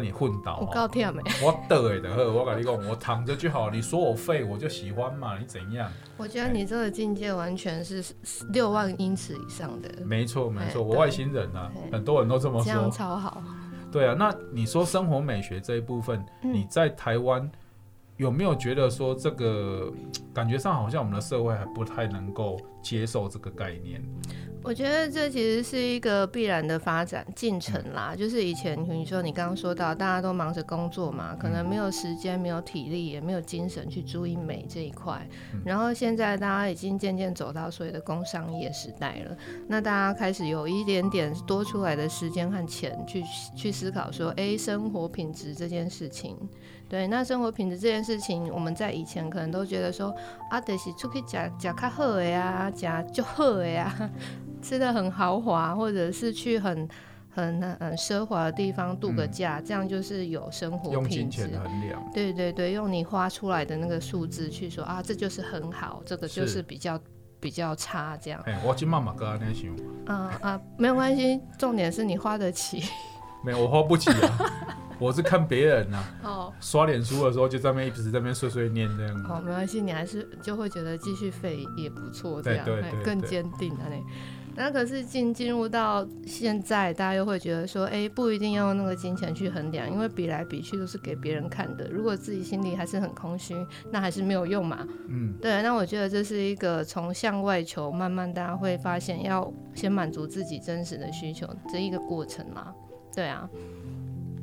[0.00, 1.22] 么这么奋斗，我告天没。
[1.42, 3.70] 我倒的就好，我跟你讲，我躺着就好。
[3.70, 5.90] 你说我废，我就喜欢嘛，你怎样？
[6.16, 8.04] 我觉得你这个境界完全是
[8.52, 9.88] 六万英尺以上的。
[10.04, 12.64] 没错没错，我外星人啊，很多人都这么说。
[12.64, 13.42] 这样超好。
[13.90, 17.50] 对啊，那你说生活美学这一部分，你在台湾？
[18.16, 19.92] 有没有觉得说这个
[20.32, 24.02] 感觉上好像我们的社会还不太能够接受这个概念？
[24.64, 28.12] 我觉得这其实是一个必然的发展进程啦。
[28.14, 35.28] 嗯、就是以前你说你刚刚说到大家都忙着工作嘛，可能没有时间、没有体力、也没有精神去注意美这一块。
[35.52, 43.20] 嗯、然后现在大家已经渐渐走到所谓的工商业时代了，那大家开始有一点点多出来的时间和钱去
[43.56, 46.36] 去思考说，哎，生活品质这件事情。
[46.92, 50.14] 对，那生活品质这件事情，我们在以前可能都觉得说，
[50.50, 54.10] 啊，得是出去吃吃较好的呀，吃就好的呀，
[54.60, 56.86] 吃的很豪华，或者是去很
[57.30, 60.94] 很很奢华的地方度个假，嗯、这样就是有生活品质。
[60.98, 62.10] 用金钱衡量。
[62.12, 67.00] 对对对，用你花出来的那个数字去说啊，这就是很好，这个就是比较
[67.40, 68.38] 比较差这样。
[68.44, 69.74] 哎，我今妈妈跟阿那想。
[70.04, 72.82] 啊啊，没有关系，重点是你花得起。
[73.42, 74.38] 没有，我花不起啊。
[75.02, 79.16] 我是看别人呐，哦，刷脸书的时候就在那边一直在那边碎碎念这样。
[79.28, 84.00] 哦，没关系，你还是就会觉得继续废也不错，这样对更坚定的嘞。
[84.54, 91.88] 那可是进进入到现在，大家又会觉得说，哎，不一定要用那个金钱去衡量，因为比来比去都是给别人看的。
[91.88, 93.56] 如果自己心里还是很空虚，
[93.90, 94.86] 那还是没有用嘛。
[95.08, 95.62] 嗯，对。
[95.62, 102.72] 那我觉得这是一个从向外求，慢慢大家会发现要先满足自己真实的需求这一个过程嘛。
[103.16, 103.48] 对啊。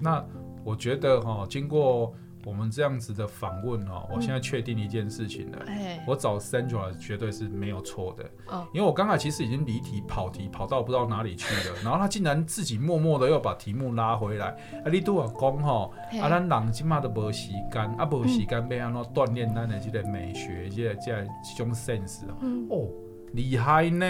[0.02, 0.26] 那。
[0.70, 2.14] 我觉得哈，经过
[2.46, 5.58] 我们这样子的访问哦，我现在确定一件事情了。
[5.66, 8.24] 嗯、我找 Sandra 绝对是没有错的。
[8.46, 14.50] 哦、因为我刚才其实已经离题跑题跑到不知道哪里去了， 然后他竟然自己默默的又把题目拉回来。
[14.86, 22.88] 啊，你都要讲哈，嘿啊，咱人今嘛都没时间，啊，没时间要安怎锻炼咱的这个美学，这个这个这种 sense、嗯、哦，
[23.34, 24.06] 厉害呢！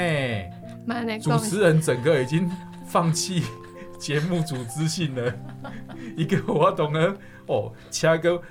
[1.22, 2.52] 主持人整个已经
[2.86, 3.44] 放弃。
[4.00, 5.34] 节目组织性的
[6.16, 7.16] 一个活动呢，
[7.48, 8.42] 哦，请个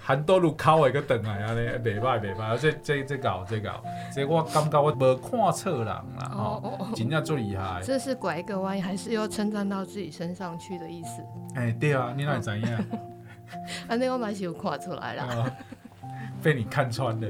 [0.00, 3.82] 很多路考一个等来啊，咧，袂歹袂歹，这这这搞这搞，
[4.14, 7.80] 这我感觉我无看错人啦，哦，哦真正最厉害。
[7.82, 11.22] 这是拐一个弯，还是要称赞到自己身上去的意思？
[11.54, 12.74] 哎、欸，对啊，你哪会知影？
[13.88, 15.50] 啊，那我蛮是有看出来了、哦，
[16.42, 17.28] 被你看穿了。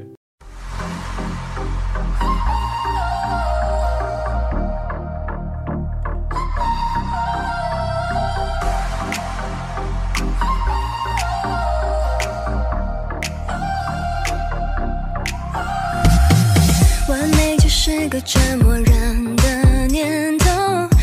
[17.92, 20.48] 是个折磨人的念头，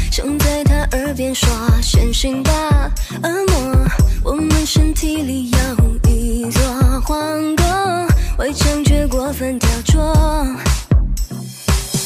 [0.10, 1.48] 想在他耳边说
[1.84, 3.86] ：“相信吧，恶魔，
[4.24, 6.62] 我们身体里有一座
[7.02, 8.08] 皇宫，
[8.40, 10.58] 围墙却过分雕琢。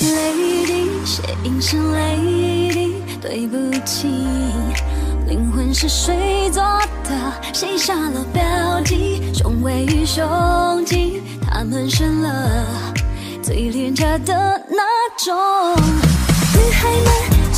[0.02, 2.92] ”Lady，谐音是 Lady，
[3.22, 4.10] 对不起，
[5.30, 6.62] 灵魂是水做
[7.06, 13.03] 的，谁下了标记，雄伟与胸襟，他们生了。
[13.44, 14.34] 最廉价的
[14.70, 14.82] 那
[15.18, 15.36] 种，
[16.56, 17.52] 女孩们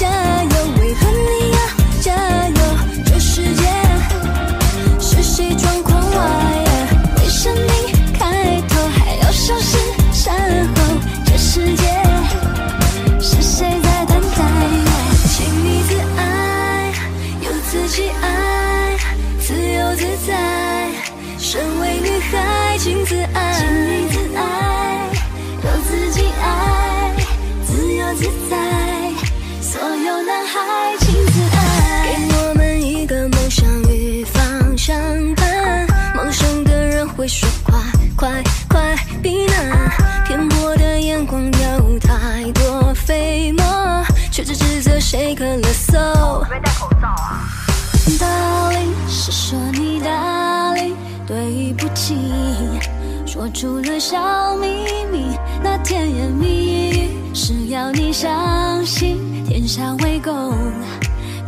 [55.85, 60.57] 甜言蜜语是要你相信，天下为公，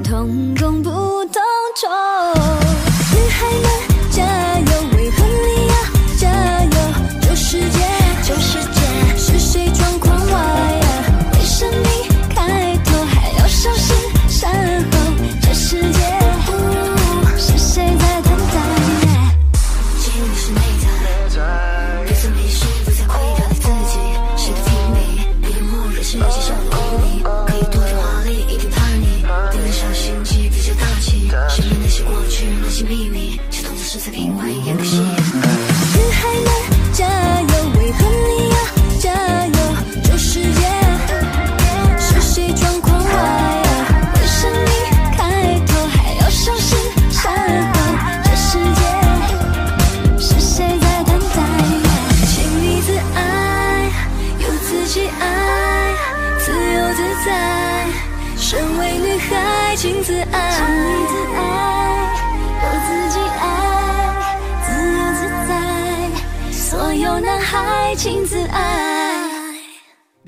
[0.03, 1.41] 同工不同
[1.75, 1.87] 酬。
[3.15, 3.86] 女孩们
[26.17, 26.86] 你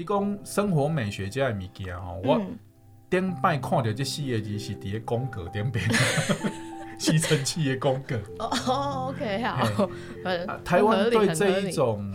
[0.10, 2.41] 讲生活美学这样物件吼，我
[3.12, 5.86] 顶摆看到这四个字是伫个宫格顶边，
[6.97, 8.20] 吸尘器的宫格。
[8.39, 9.89] 哦，OK，好。
[10.66, 12.12] 台湾对这一种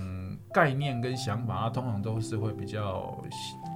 [0.53, 3.17] 概念跟想法，它通常都是会比较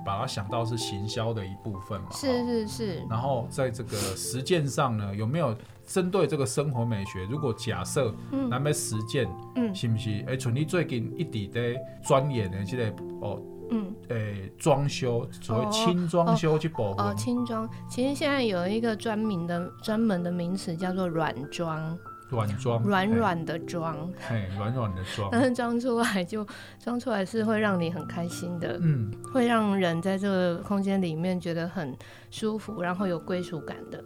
[0.04, 2.08] 把它想到是行销的一部分嘛。
[2.12, 3.02] 是是是。
[3.08, 5.56] 然后在这个实践上呢，有没有
[5.86, 7.24] 针对这个生活美学？
[7.30, 8.12] 如果假设
[8.50, 10.10] 咱要实践，嗯，是不是？
[10.26, 13.40] 哎、欸，像你最近一直在钻研的这个哦。
[13.70, 21.98] 嗯，诶、欸，装修所谓轻装修去保护哦，轻装、其实现在有一个专门的专门的名词叫做软装，
[22.30, 23.96] 软装，软软的装，
[24.28, 26.46] 嘿，软软的装，但是装出来就
[26.82, 31.96] 装出来是会让你很开心的，嗯，会让人在这个空间里面觉得很
[32.30, 34.02] 舒服，然后有归属感的。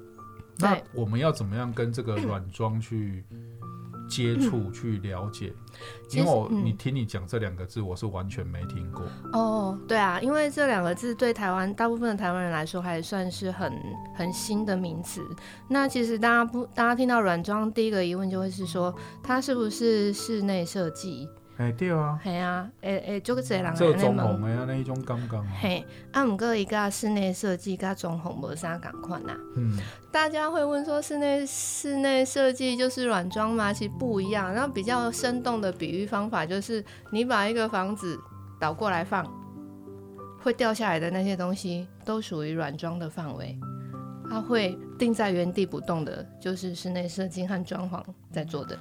[0.58, 3.24] 那我们要怎么样跟这个软装去？
[4.08, 5.50] 接触 去了解，
[6.10, 9.02] 因为我你听你讲这两个字，我是完全没听过。
[9.32, 13.72] 哦，对啊，因为这两个字对台湾大部分的台湾人来说，还算是很
[14.14, 15.22] 很新的名词。
[15.68, 21.28] 那其实大家不，大家听到软装，第一个疑问就会是说，它是不是室内设计？
[21.58, 25.44] 哎，对啊，系啊，诶诶，就个这人做装潢的啊，那一种感觉。
[25.60, 29.34] 嘿，啊，毋过伊甲室内设计甲装潢无啥共款呐。
[29.56, 29.78] 嗯，
[30.10, 33.72] 大家会问说，室内室内设计就是软装吗？
[33.72, 34.52] 其实不一样。
[34.52, 36.82] 然后比较生动的比喻方法就是，
[37.12, 38.18] 你把一个房子
[38.58, 39.24] 倒过来放，
[40.42, 43.56] 会掉下来的那些东西都属于软装的范围，
[44.28, 48.76] 它会定在原地不动的，就是室内设计和装潢在做的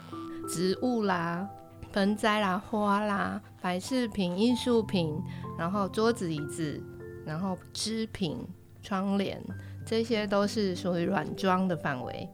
[0.48, 1.46] 植物啦。
[1.94, 5.22] 盆栽啦、花啦、摆饰品、艺术品，
[5.58, 6.82] 然后桌子、椅子，
[7.26, 8.38] 然后织品、
[8.82, 9.42] 窗帘，
[9.86, 12.30] 这些都是属于软装的范围。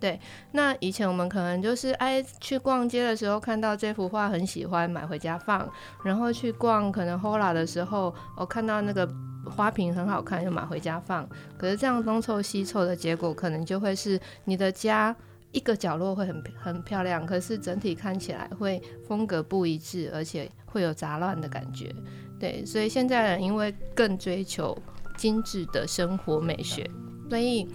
[0.00, 0.18] 对，
[0.50, 5.70] 那以前我们可能就是哎去逛街的时候看到这幅画很喜欢，买回家放，
[6.04, 9.08] 然后去逛可能 HOLA 的时候，我看到那个
[9.54, 11.28] 花瓶很好看，就买回家放。
[11.56, 15.14] 可是这样东凑西凑的结果，可能就会是你的家。
[15.52, 21.94] 一个角落会很很漂亮，可是整体看起来会风格不一致，而且会有杂乱的感觉。
[22.40, 24.76] 对，所以现在人因为更追求
[25.16, 26.90] 精致的生活美学，
[27.28, 27.68] 所以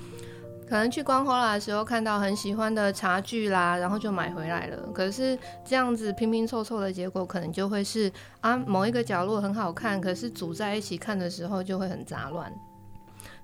[0.68, 4.90] 可能去逛 HOLA 的时候看到很喜欢的茶具啦，然后就买回来了。
[4.94, 8.12] 可是这样子拼拼凑凑的结果，可能就会是
[8.42, 12.52] 啊某一个角落很好看，可是组在一起看的时候就会很杂乱。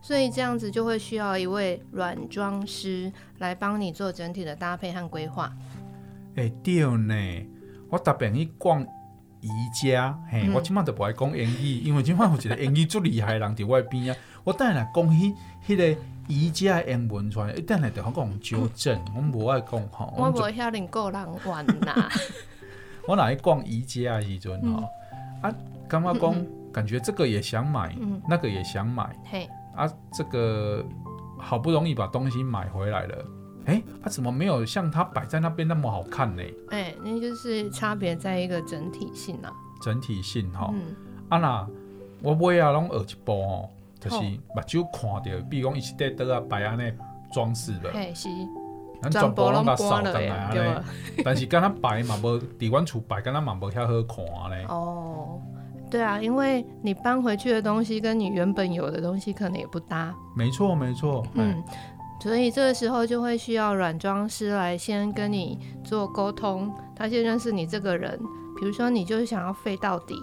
[0.04, 5.50] 所以这样子就会需要一位软装师来帮你做整体的搭配和规划。
[6.36, 7.48] 哎、欸，对呢，
[7.90, 8.86] 我特别去逛
[9.40, 14.16] 宜家，嘿，嗯、我今晚都不爱讲英语，因为今晚有一个英语最厉害的人在我边啊。
[14.44, 15.34] 我等下来讲起
[15.66, 15.98] 迄个
[16.28, 20.14] 宜家的英文出来，一等下就好讲纠正，我无爱讲吼。
[20.18, 22.10] 我无遐恁个人玩呐。
[23.08, 24.84] 我哪去逛宜家的时阵吼，
[25.42, 25.56] 啊，
[25.88, 29.50] 感觉讲 感觉这个也想买，嗯、那个也想买，嘿。
[29.76, 30.84] 啊，这个
[31.38, 33.26] 好不容易把东西买回来了，
[33.66, 36.44] 哎，它、啊、怎么没有像它摆在那边那么好看呢？
[36.70, 39.52] 哎，那就是差别在一个整体性啊。
[39.82, 40.96] 整体性哈，嗯、
[41.30, 41.68] 啊那
[42.22, 43.70] 我买啊拢学一步哦，
[44.00, 46.92] 就是目睭看到，比如讲一直在得啊摆安尼
[47.34, 48.30] 装饰的，嘿是，
[49.02, 50.84] 咱全部拢甲扫了来安尼。
[51.26, 54.66] 但是敢若摆嘛无，伫阮厝摆敢若嘛无遐好看咧。
[54.70, 55.42] 哦，
[55.94, 60.12] 对啊，因为你搬回去的东西跟你原本有的东西可能也不搭。
[60.36, 61.24] 没错，没错。
[61.36, 61.64] 嗯，
[62.20, 68.20] 所以这个时候就会需要软装师来先跟你做沟通，他先认识你这个人。
[68.60, 70.16] 比如说，你就是想要废到底，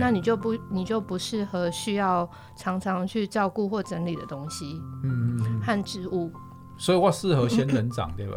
[0.00, 2.26] 那你就不，你就不适合需要
[2.56, 6.30] 常常去照顾或整理的东西，嗯，和植物。
[6.78, 8.36] 所以我适合仙人掌，对吧？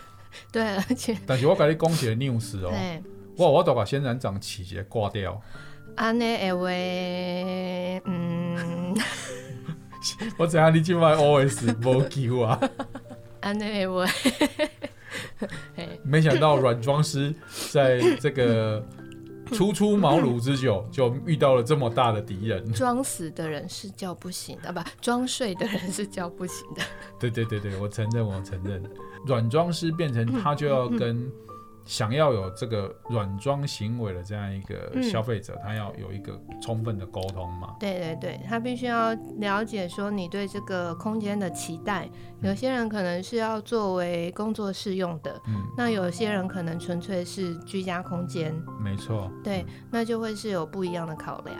[0.52, 2.72] 对，而且，但是我跟你讲一个 news 哦，
[3.38, 5.40] 我我都把仙人掌起节挂掉。
[5.96, 8.94] 安尼会为，嗯，
[10.36, 12.60] 我知影你今晚 OS 无救啊。
[13.40, 14.06] 安尼会。
[16.04, 17.34] 没想到软装师
[17.72, 18.84] 在这个
[19.52, 22.70] 初出茅庐之久，就遇到了这么大的敌人。
[22.72, 26.82] 装死的人是叫不醒的，不，装睡的人是叫不醒的。
[27.18, 28.82] 对对对对，我承认，我承认，
[29.26, 31.26] 软装师变成他就要跟。
[31.86, 37.76] 想要有这个软装行为的这样一个消费者，嗯，他要有一个充分的沟通嘛？
[37.78, 42.10] 对对对，他必须要了解说你对这个空间的期待。
[42.42, 48.52] 有些人可能是要作为工作室用的，嗯，那有些人可能纯粹是居家空间。
[48.80, 51.56] 没错，对，那就会是有不一样的考量。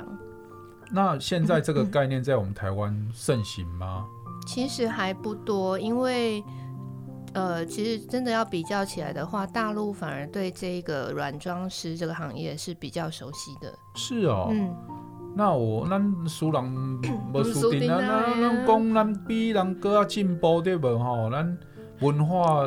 [0.90, 4.04] 那现在这个 概念在我们台湾盛行吗？
[4.44, 6.42] 其实还不多，因为。
[7.36, 13.78] 呃，其实真的要比较起来的话，大陆反而对这个软装师这个行业是比较熟悉的。
[13.94, 14.74] 是哦，嗯，
[15.36, 16.64] 那我咱输人
[17.34, 20.98] 无输定啊，咱咱讲咱比人更加进步对不？
[20.98, 21.58] 吼，咱
[22.00, 22.66] 文化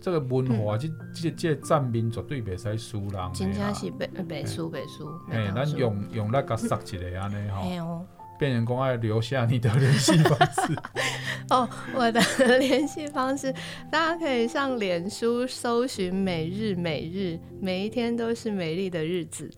[0.00, 3.32] 这个文化，这这这占面绝对袂使输人。
[3.32, 5.08] 真正是袂袂输袂输。
[5.30, 7.48] 哎，咱用用那个杀一个安尼
[7.78, 8.04] 吼。
[8.40, 10.74] 变成公爱留下你的联系方式
[11.50, 12.20] 哦，我的
[12.58, 13.54] 联系方式，
[13.90, 19.50] 大家可以上脸书搜寻“每日每日”，每一天都是美丽的日子。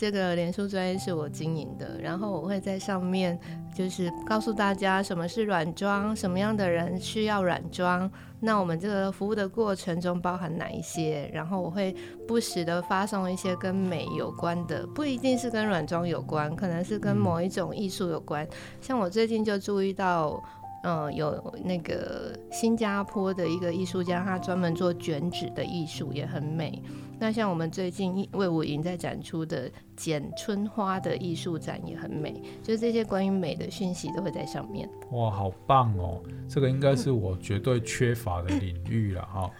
[0.00, 3.38] 这个脸书专业是我经营的，然后我会在上面
[3.74, 8.10] 就是告诉大家什么是软装，什么样的人需要软装。
[8.40, 11.30] 那我们这个服务的过程中包含哪一些？
[11.34, 11.94] 然后我会
[12.26, 18.48] 不时的发送一些跟美有关的，不一定是跟软装有关，可能是跟某一种艺术有关。
[18.80, 26.82] 像我最近就注意到，嗯、呃，有那个新加坡的一个艺术家，他专门做卷纸的艺术，也很美。
[27.18, 34.88] 那像我们最近卫武营在展出的剪春花的艺术展也很美，就是这些关于美的讯息都会在上面。
[35.10, 36.22] 哇，好棒哦！
[36.48, 39.50] 这个应该是我绝对缺乏的领域了哈。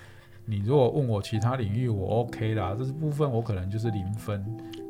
[0.46, 4.42] 你如果问我其他领域，我 OK 啦，这是部分我可能就是零分。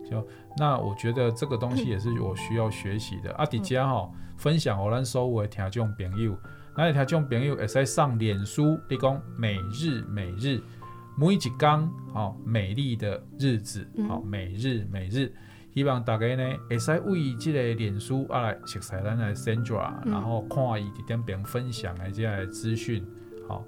[0.09, 0.25] 就
[0.57, 3.33] 那我觉得这个东西也是我需要学习的。
[3.35, 4.09] 阿迪加哈
[4.41, 6.35] 分享我咱所有的听众朋友，
[6.75, 10.59] 那听众朋友会使上脸书，你讲每日每日。
[11.19, 15.31] 每一天，好美丽的日子，好每日每日，
[15.75, 23.05] 希望大家呢会使为这个脸书啊来熟悉咱的 Sandra，然后看伊伫点边分享的即个资讯，
[23.47, 23.63] 好，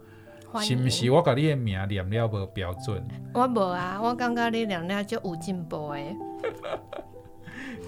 [0.61, 3.07] 是毋是我甲你的名念了无标准？
[3.35, 6.17] 我无啊，我感觉你念了就有进步诶。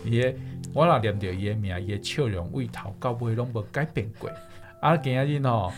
[0.05, 0.35] 伊个
[0.73, 4.31] 我若念着伊的名，伊的笑容为头到尾拢无改变过，
[4.81, 5.73] 啊，今日吼。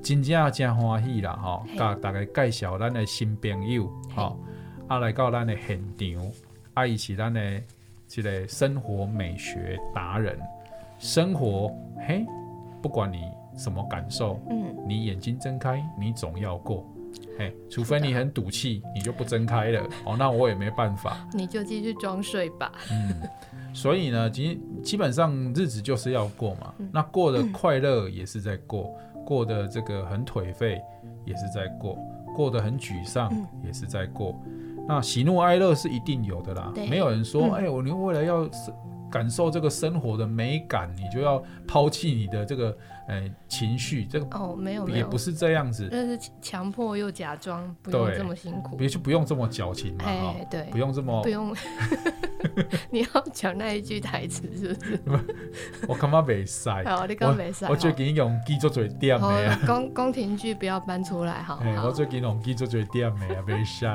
[0.00, 1.36] 真正真欢喜啦！
[1.42, 4.38] 吼，甲大家介绍咱的新朋友，吼，
[4.86, 6.32] 啊来到咱的现场，
[6.72, 7.60] 啊伊是咱的
[8.06, 10.38] 这个生活美学达人。
[11.00, 12.24] 生活，嘿，
[12.80, 13.24] 不管你
[13.56, 16.86] 什么感受，嗯，你眼睛睁开，你总要过，
[17.36, 22.72] 嘿，除非你很赌气，你就不睁开了，哦，那我也没办法，你就继续装睡吧。
[22.90, 23.22] 嗯，
[23.72, 28.94] 所以呢，基基本上日子就是要过嘛，嗯、那过的快乐也是在过。
[29.24, 30.80] 过的这个很颓废，
[31.26, 31.98] 也是在过；
[32.34, 33.30] 过得很沮丧，
[33.62, 34.34] 也是在过。
[34.46, 38.48] 嗯、那喜怒哀乐是一定有的啦，没有人说，哎、嗯，我、欸、你为了要
[39.10, 42.76] 感受这个生活的美感，你就要抛弃你的这个
[43.08, 44.04] 呃、欸、情绪。
[44.04, 51.54] 这个哦，没有，也不是这样子，那是强迫又假装，不用这么辛苦，别就不用这么矫情嘛，哈，对，不用这么不用。
[52.90, 55.00] 你要讲那一句台词是不是？
[55.88, 57.64] 我感觉袂使，好，你讲袂使。
[57.64, 59.58] 我最近用记做最点的啊。
[59.66, 61.56] 宫宫廷剧不要搬出来，好。
[61.56, 63.86] 欸、我最近用记做最点的啊，袂使。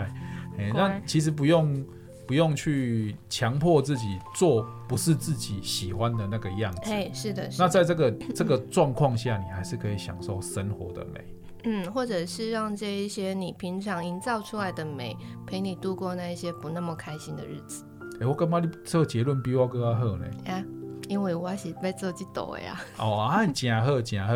[0.74, 1.84] 那其实不用
[2.28, 6.91] 不用去强迫自己做不是自己喜欢的那个样子。
[6.91, 7.63] 哎，是的，是的。
[7.63, 11.26] 那在这个 这个状况下，你还是可以享受生活的美。
[11.65, 15.15] 嗯，或者是让这一些你平常营造出来的美，
[15.45, 17.86] 陪你度过那一些不那么开心的日子。
[18.19, 20.26] 欸、我感觉你做结论比我更加好呢。
[20.45, 20.63] 啊，
[21.07, 22.80] 因为我是要做这道的呀。
[22.97, 24.34] 哦啊，真好，真好。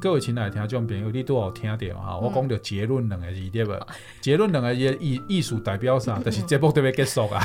[0.00, 2.16] 各位亲爱的听众朋友，你都有听到哈？
[2.16, 3.72] 我讲到结论两个字对不？
[3.72, 3.86] 嗯、
[4.22, 6.18] 结论两个字意意思代表啥？
[6.20, 7.44] 就是节目都要结束啊！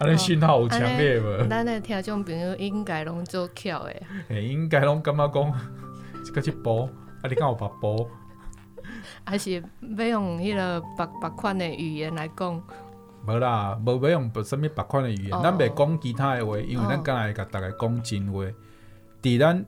[0.00, 1.46] 啊，你信号有强烈无？
[1.48, 3.94] 咱的听众朋友应该拢做巧的。
[4.28, 5.52] 诶，应该拢感觉讲，
[6.24, 6.82] 这个是播，
[7.22, 8.10] 啊，你敢有白播？
[9.22, 12.60] 还是要用迄个别别款的语言来讲？
[13.24, 18.44] 无啦，无要用什么别款的语言，咱袂讲其他的话，因为咱刚才甲大家讲真话。
[19.22, 19.64] 伫咱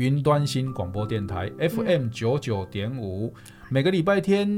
[0.00, 3.30] 云端新广播电台 FM 九九点五，
[3.68, 4.48] 每个礼拜天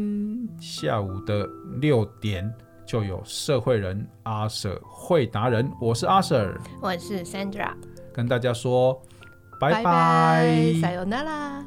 [0.60, 1.44] 下午的
[1.80, 2.48] 六点
[2.86, 7.72] 就有社会人阿 Sir 会达人，我是阿 Sir，我是 Sandra，
[8.14, 9.02] 跟大家说
[9.58, 11.66] 拜拜，撒由那拉。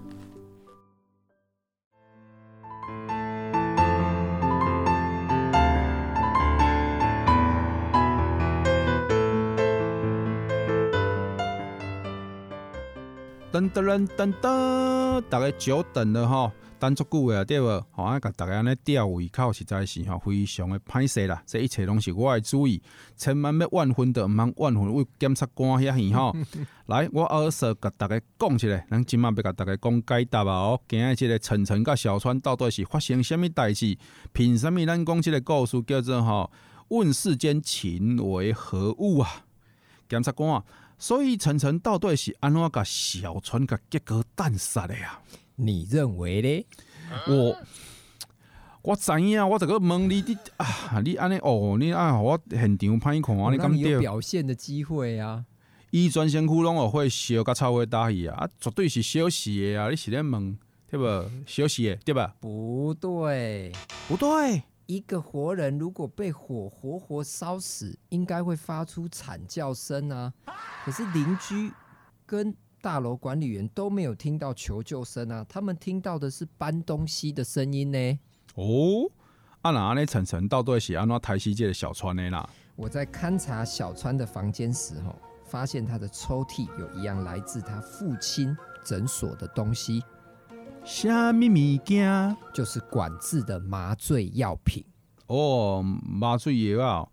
[13.55, 17.67] 噔噔噔噔，大家久等了吼，等足久啊，对不？
[17.91, 21.41] 好啊，甲大家呢吊胃口实在是吼，非常的歹势啦。
[21.45, 22.81] 这一切拢是我的主意，
[23.15, 26.35] 千万要万分的毋通万分为检察官遐去吼。
[26.87, 30.81] 来，我阿 Sir 甲大家讲一下，咱今晚要甲大家讲解答啊哦。
[30.89, 33.97] 今日这个晨晨甲小川到底是发生什么代志？
[34.33, 36.51] 凭什么咱讲这个故事叫做吼？
[36.89, 39.29] 问世间情为何物啊？
[40.09, 40.61] 检察官。
[40.97, 45.19] 所以晨晨到底是安怎甲小川甲结果诞杀的呀？
[45.55, 46.65] 你认为呢？
[47.27, 47.57] 我
[48.81, 53.91] 我知影，我这个问你你啊，你安尼哦，你啊，我现场歹看啊，你敢对？
[53.91, 55.45] 有表现的机会啊！
[55.91, 59.89] 伊专身躯拢有会烧甲臭会打去啊，啊，绝对是小事的啊！
[59.89, 60.57] 你是咧问
[60.89, 61.31] 对不？
[61.45, 62.35] 小事的对吧？
[62.39, 63.71] 不对，
[64.07, 64.63] 不对。
[64.87, 70.33] 一个活人如果被火活活烧死，应该会发出惨叫声啊！
[70.83, 71.71] 可是邻居
[72.25, 78.19] 跟大楼管理员都没有听到求救声啊，他们听到的是搬东西的声音呢。
[78.53, 79.09] 哦，
[79.61, 82.47] 啊那安尼晨晨到底是安怎台西界的小川呢啦？
[82.75, 85.15] 我在勘察小川的房间时，吼，
[85.45, 90.03] 发现他的抽屉有一样来自他父亲诊所的东西。
[90.85, 92.37] 虾米物件？
[92.53, 94.85] 就是管制的麻醉药品
[95.25, 97.07] 哦，麻醉药啊！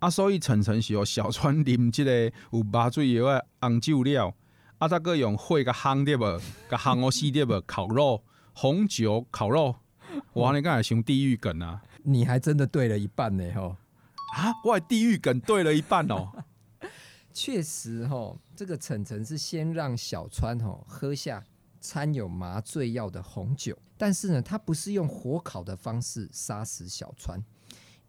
[0.00, 4.34] 啊，所以晨晨是哦小川啉这个有麻醉药的红酒料，
[4.76, 6.38] 啊，再个用火甲烘掉无，
[6.70, 8.22] 甲烘我死掉无， 烤肉
[8.52, 9.74] 红酒烤肉，
[10.34, 11.82] 我安尼敢会想地狱梗啊！
[12.02, 13.76] 你还真的对了一半呢，吼！
[14.36, 16.30] 啊，我地狱梗对了一半哦。
[17.32, 21.42] 确实吼，这个晨晨是先让小川吼喝下。
[21.84, 27.44] 掺有麻醉药的红酒，但是呢，他不是用火烤的方式杀死小川，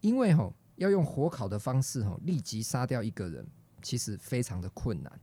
[0.00, 3.46] 因为吼要用火烤的方式吼立即杀掉一个人，
[3.82, 5.20] 其实非常的困难，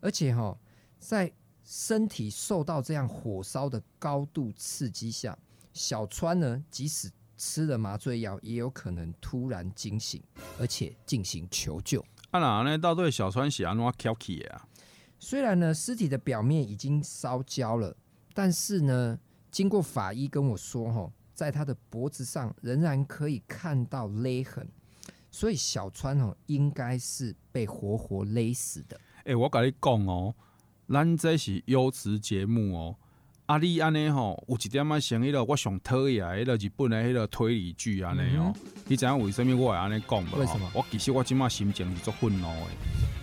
[0.00, 0.58] 而且吼
[0.98, 1.32] 在
[1.64, 5.38] 身体受到这样火烧的高度刺激下，
[5.72, 10.22] 小川呢即使吃了麻醉药，也有可能突然惊醒，
[10.60, 12.04] 而且进行求救。
[12.30, 14.68] 啊那，到底小川是安怎挑起啊？
[15.18, 17.96] 虽然呢，尸体的表面已经烧焦了，
[18.34, 19.18] 但是呢，
[19.50, 24.68] 经过法医跟我说，吼，在他的脖子上仍然可以看到勒痕，
[25.30, 28.96] 所以小川哦，应该是被活活勒死的。
[29.18, 30.34] 哎、欸，我跟你讲哦，
[30.88, 32.96] 咱这是优质节目哦，
[33.46, 38.54] 啊，你安尼吼，有一点仔像迄个我上讨厌迄个日本的迄个推理剧安尼哦，
[38.86, 40.38] 你知影为什么我会安尼讲无？
[40.38, 40.70] 为什么？
[40.74, 42.70] 我其实我今麦心情是足愤怒的，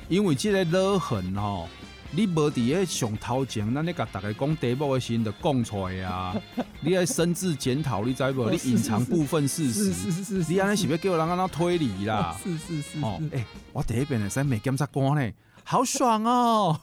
[0.09, 1.67] 因为这个勒痕吼。
[2.15, 6.35] 你无伫咧上头前，咱咧甲大家讲题目的时阵就讲出来啊！
[6.79, 8.51] 你爱深自检讨，你知无？
[8.51, 12.37] 你隐藏部分事实，是是是是，你安尼是要叫人安怎推理啦？
[12.43, 12.99] 是是是，是。
[13.01, 15.33] 哦，哎、欸，我第一遍会使美检察官呢，
[15.63, 16.79] 好爽哦！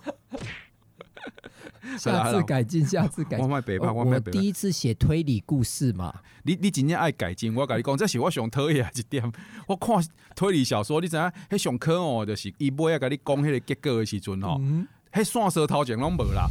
[1.99, 3.49] 下次改进， 下次改进。
[3.49, 6.15] 我白我，我第一次写推理故事嘛。
[6.43, 9.33] 你你真正爱改进，我甲你讲，这是我上讨厌一点。
[9.67, 9.97] 我看
[10.35, 11.33] 推理小说，你知影？
[11.51, 14.57] 迄上课哦，就是伊尾啊，甲你讲迄个结果的时阵吼。
[14.61, 16.47] 嗯迄线索头前拢无啦，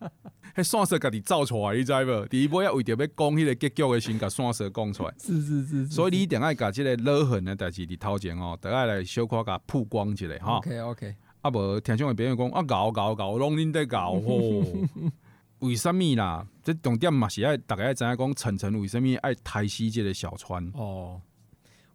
[0.56, 2.26] 迄线索家己造出来，你知无？
[2.28, 5.14] 第一步要为着要讲迄个结局的时，甲线索讲出来。
[5.18, 10.56] 是是是，是，所以你一定爱甲即个勒痕的代志伫头前哦，得爱来小可甲曝光一下哈。
[10.56, 11.14] OK OK，
[11.44, 14.64] 啊无听众的朋友讲啊，搞搞搞，拢恁在搞吼。
[15.60, 16.46] 为什么啦？
[16.62, 20.66] 这重点嘛是爱大家爱知影讲晨晨为什么爱台西这的小川？
[20.74, 21.20] 哦，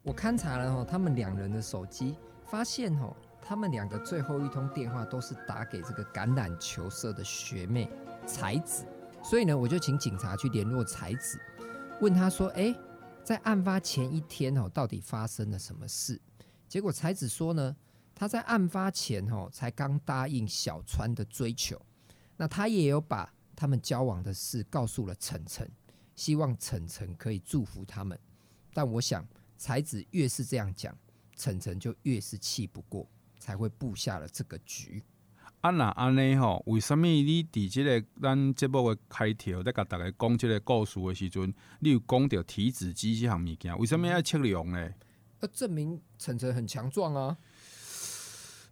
[0.04, 3.16] 我勘察了吼，他们两人的手机，发现吼。
[3.42, 7.90] 他们两个最后一通电话都是打给这个橄榄球社的学妹
[8.28, 8.86] 才子，
[9.24, 11.40] 所以呢，我就请警察去联络才子，
[12.00, 12.72] 问他说：“哎，
[13.24, 16.22] 在案发前一天哦，到底发生了什么事？”
[16.70, 17.76] 结果才子说呢，
[18.20, 21.82] 他在案发前哦，才刚答应小川的追求，
[22.36, 25.72] 那他也有把他们交往的事告诉了晨晨，
[26.18, 28.20] 希望晨晨可以祝福他们。
[28.74, 30.94] 但我想，才子越是这样讲，
[31.38, 33.10] 晨晨就越是气不过，
[33.40, 35.02] 才会布下了这个局。
[35.62, 43.78] 啊，那安尼吼，为什么你伫这个咱节目的开头在甲大家讲这个故事的时阵，你有讲到体脂机这项物件？
[43.78, 44.94] 为什么要测量呢？
[45.40, 47.38] 要证明晨晨很强壮啊！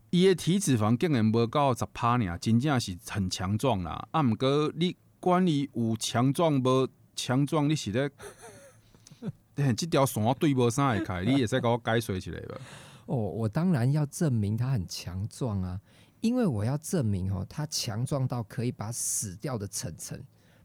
[0.10, 4.08] 伊的体脂肪竟然无到十趴呢，真正是很强壮啦。
[4.12, 8.10] 啊，毋过你管伊有强壮无强壮，你是咧？
[9.56, 11.24] 嘿，这条线对无啥会开？
[11.26, 13.14] 你会使甲我解说起来无？
[13.14, 15.80] 哦，我当然要证明他很强壮啊！
[16.22, 20.24] 因为我要证明哦，他强壮到可以把死掉的晨晨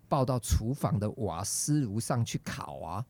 [0.09, 3.05] 抱到厨房的瓦斯炉上去烤啊！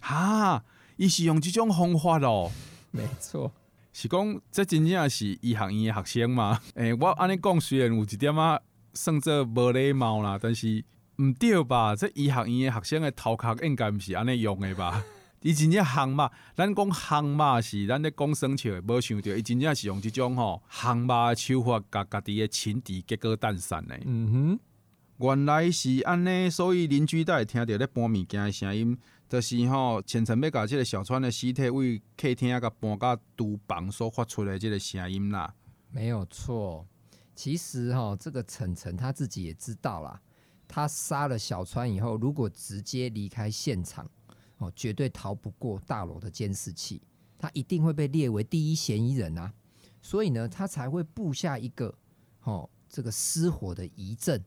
[0.00, 0.64] 哈，
[0.96, 2.50] 伊是用这种方法哦？
[2.92, 3.50] 没错，
[3.94, 6.60] 是讲这真正是医学院的学生嘛？
[6.74, 8.60] 诶、欸，我安尼讲虽然有一点啊，
[8.92, 10.84] 算做无礼貌啦，但是
[11.18, 11.94] 毋对吧？
[11.94, 15.04] 这医学院的学生的头壳应该毋是安尼用的吧？
[15.42, 23.96] 伊真正烘肉，咱讲烘肉是咱咧讲生笑的，无想到伊真正是用即种吼烘肉的手法，甲家己的情敌结果诞生的。
[24.04, 24.58] 嗯哼，
[25.18, 28.98] 原来是安尼，所以邻居都会听着咧搬物件的声音，
[29.34, 35.52] 就是吼晨晨要甲即个小川的尸体为客厅甲搬到厨房所发出的即个声音啦。
[35.90, 36.86] 没有错，
[37.34, 40.20] 其实吼这个晨晨他自己也知道啦，
[40.68, 44.08] 他杀了小川以后，如果直接离开现场。
[44.58, 47.02] 哦，绝对逃不过大楼的监视器，
[47.36, 49.52] 他一定会被列为第一嫌疑人啊！
[50.00, 51.92] 所以呢，他才会布下一个
[52.44, 54.40] 哦，这个失火的疑阵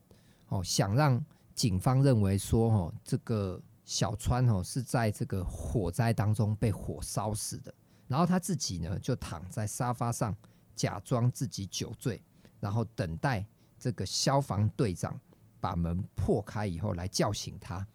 [0.47, 1.21] 哦，想让
[1.53, 7.73] 警方认为说哦，这个小川哦是在这个火灾当中被火烧死的，
[8.05, 10.35] 然后他自己呢就躺在沙发上，
[10.75, 12.21] 假装自己酒醉，
[12.59, 13.45] 然后等待
[13.79, 15.17] 这个消防队长
[15.61, 17.87] 把门破开以后来叫醒他。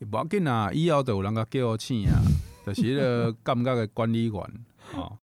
[0.00, 2.18] 无要紧啊，以后就有人甲叫我醒啊，
[2.66, 4.64] 就是迄个感觉的管理员
[4.94, 5.16] 哦。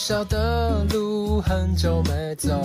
[0.00, 2.58] 去学校的路很久没走，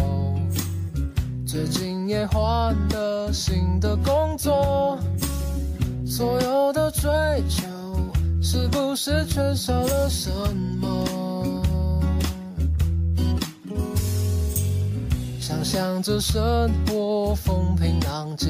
[1.45, 4.97] 最近也换了新的工作，
[6.07, 7.11] 所有的追
[7.49, 7.67] 求。
[8.41, 10.31] 是不是缺少了什
[10.79, 11.61] 么？
[15.37, 18.49] 想象着生活风平浪静，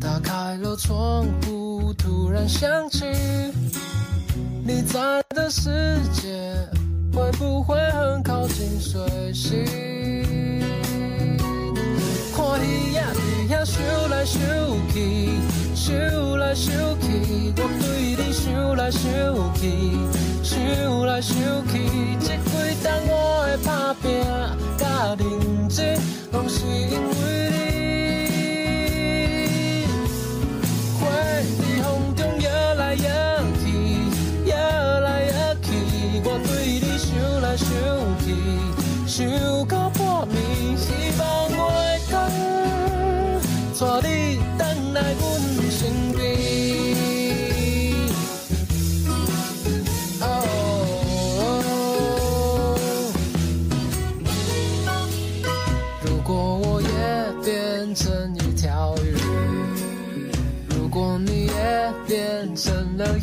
[0.00, 3.04] 打开了窗户，突然想起
[4.64, 6.52] 你在的世界
[7.12, 9.00] 会不会很靠近水
[9.32, 9.64] 星？
[12.34, 13.00] 看鱼仔
[13.44, 14.40] 鱼仔想来想
[14.92, 14.96] 去，
[15.74, 15.94] 想
[16.38, 19.02] 来想去，我对你想来想
[19.54, 19.62] 去，
[20.42, 21.36] 想来想
[21.68, 21.72] 去，
[22.18, 22.50] 这几
[22.82, 24.24] 冬我的打拼
[24.78, 26.00] 甲认真，
[26.32, 28.01] 拢是因为你。
[39.14, 39.28] 想
[39.66, 40.88] 到半暝，希
[41.18, 42.16] 望我会当
[43.76, 44.08] 带你
[44.40, 45.42] 回来阮。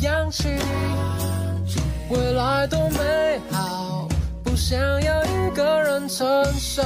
[0.02, 0.48] 氧气，
[2.10, 4.08] 未来多美好，
[4.42, 5.29] 不想要
[5.60, 6.26] 个人承
[6.58, 6.82] 受。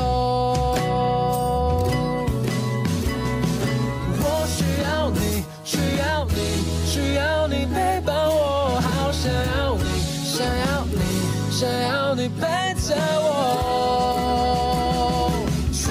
[4.18, 6.34] 我需要你，需要你，
[6.84, 9.84] 需要你陪伴我，好想要你，
[10.24, 10.98] 想要你，
[11.52, 13.28] 想要你陪着我，
[15.72, 15.82] 却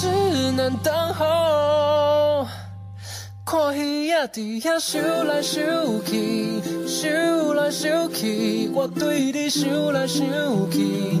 [0.00, 0.02] 只
[0.52, 2.46] 能等候。
[3.44, 5.62] 看鱼仔伫遐想来想
[6.06, 10.24] 去，想来想去，我对你想来想
[10.70, 11.20] 去，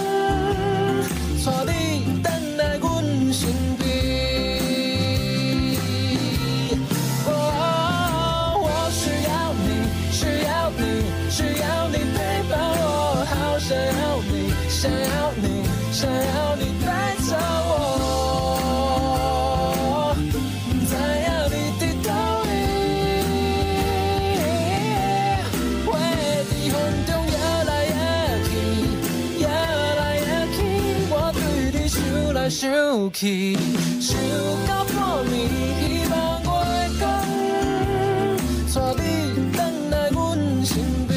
[33.99, 34.17] 想
[34.67, 34.93] 到半
[35.25, 35.31] 暝，
[35.79, 36.45] 希望月
[36.99, 37.01] 光
[38.73, 39.03] 带你
[39.53, 39.57] 返
[39.89, 40.19] 来阮
[40.63, 40.69] 身
[41.07, 41.09] 边。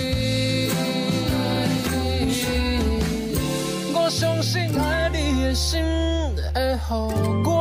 [3.93, 5.83] 我相信爱你的心
[6.55, 7.54] 会予我。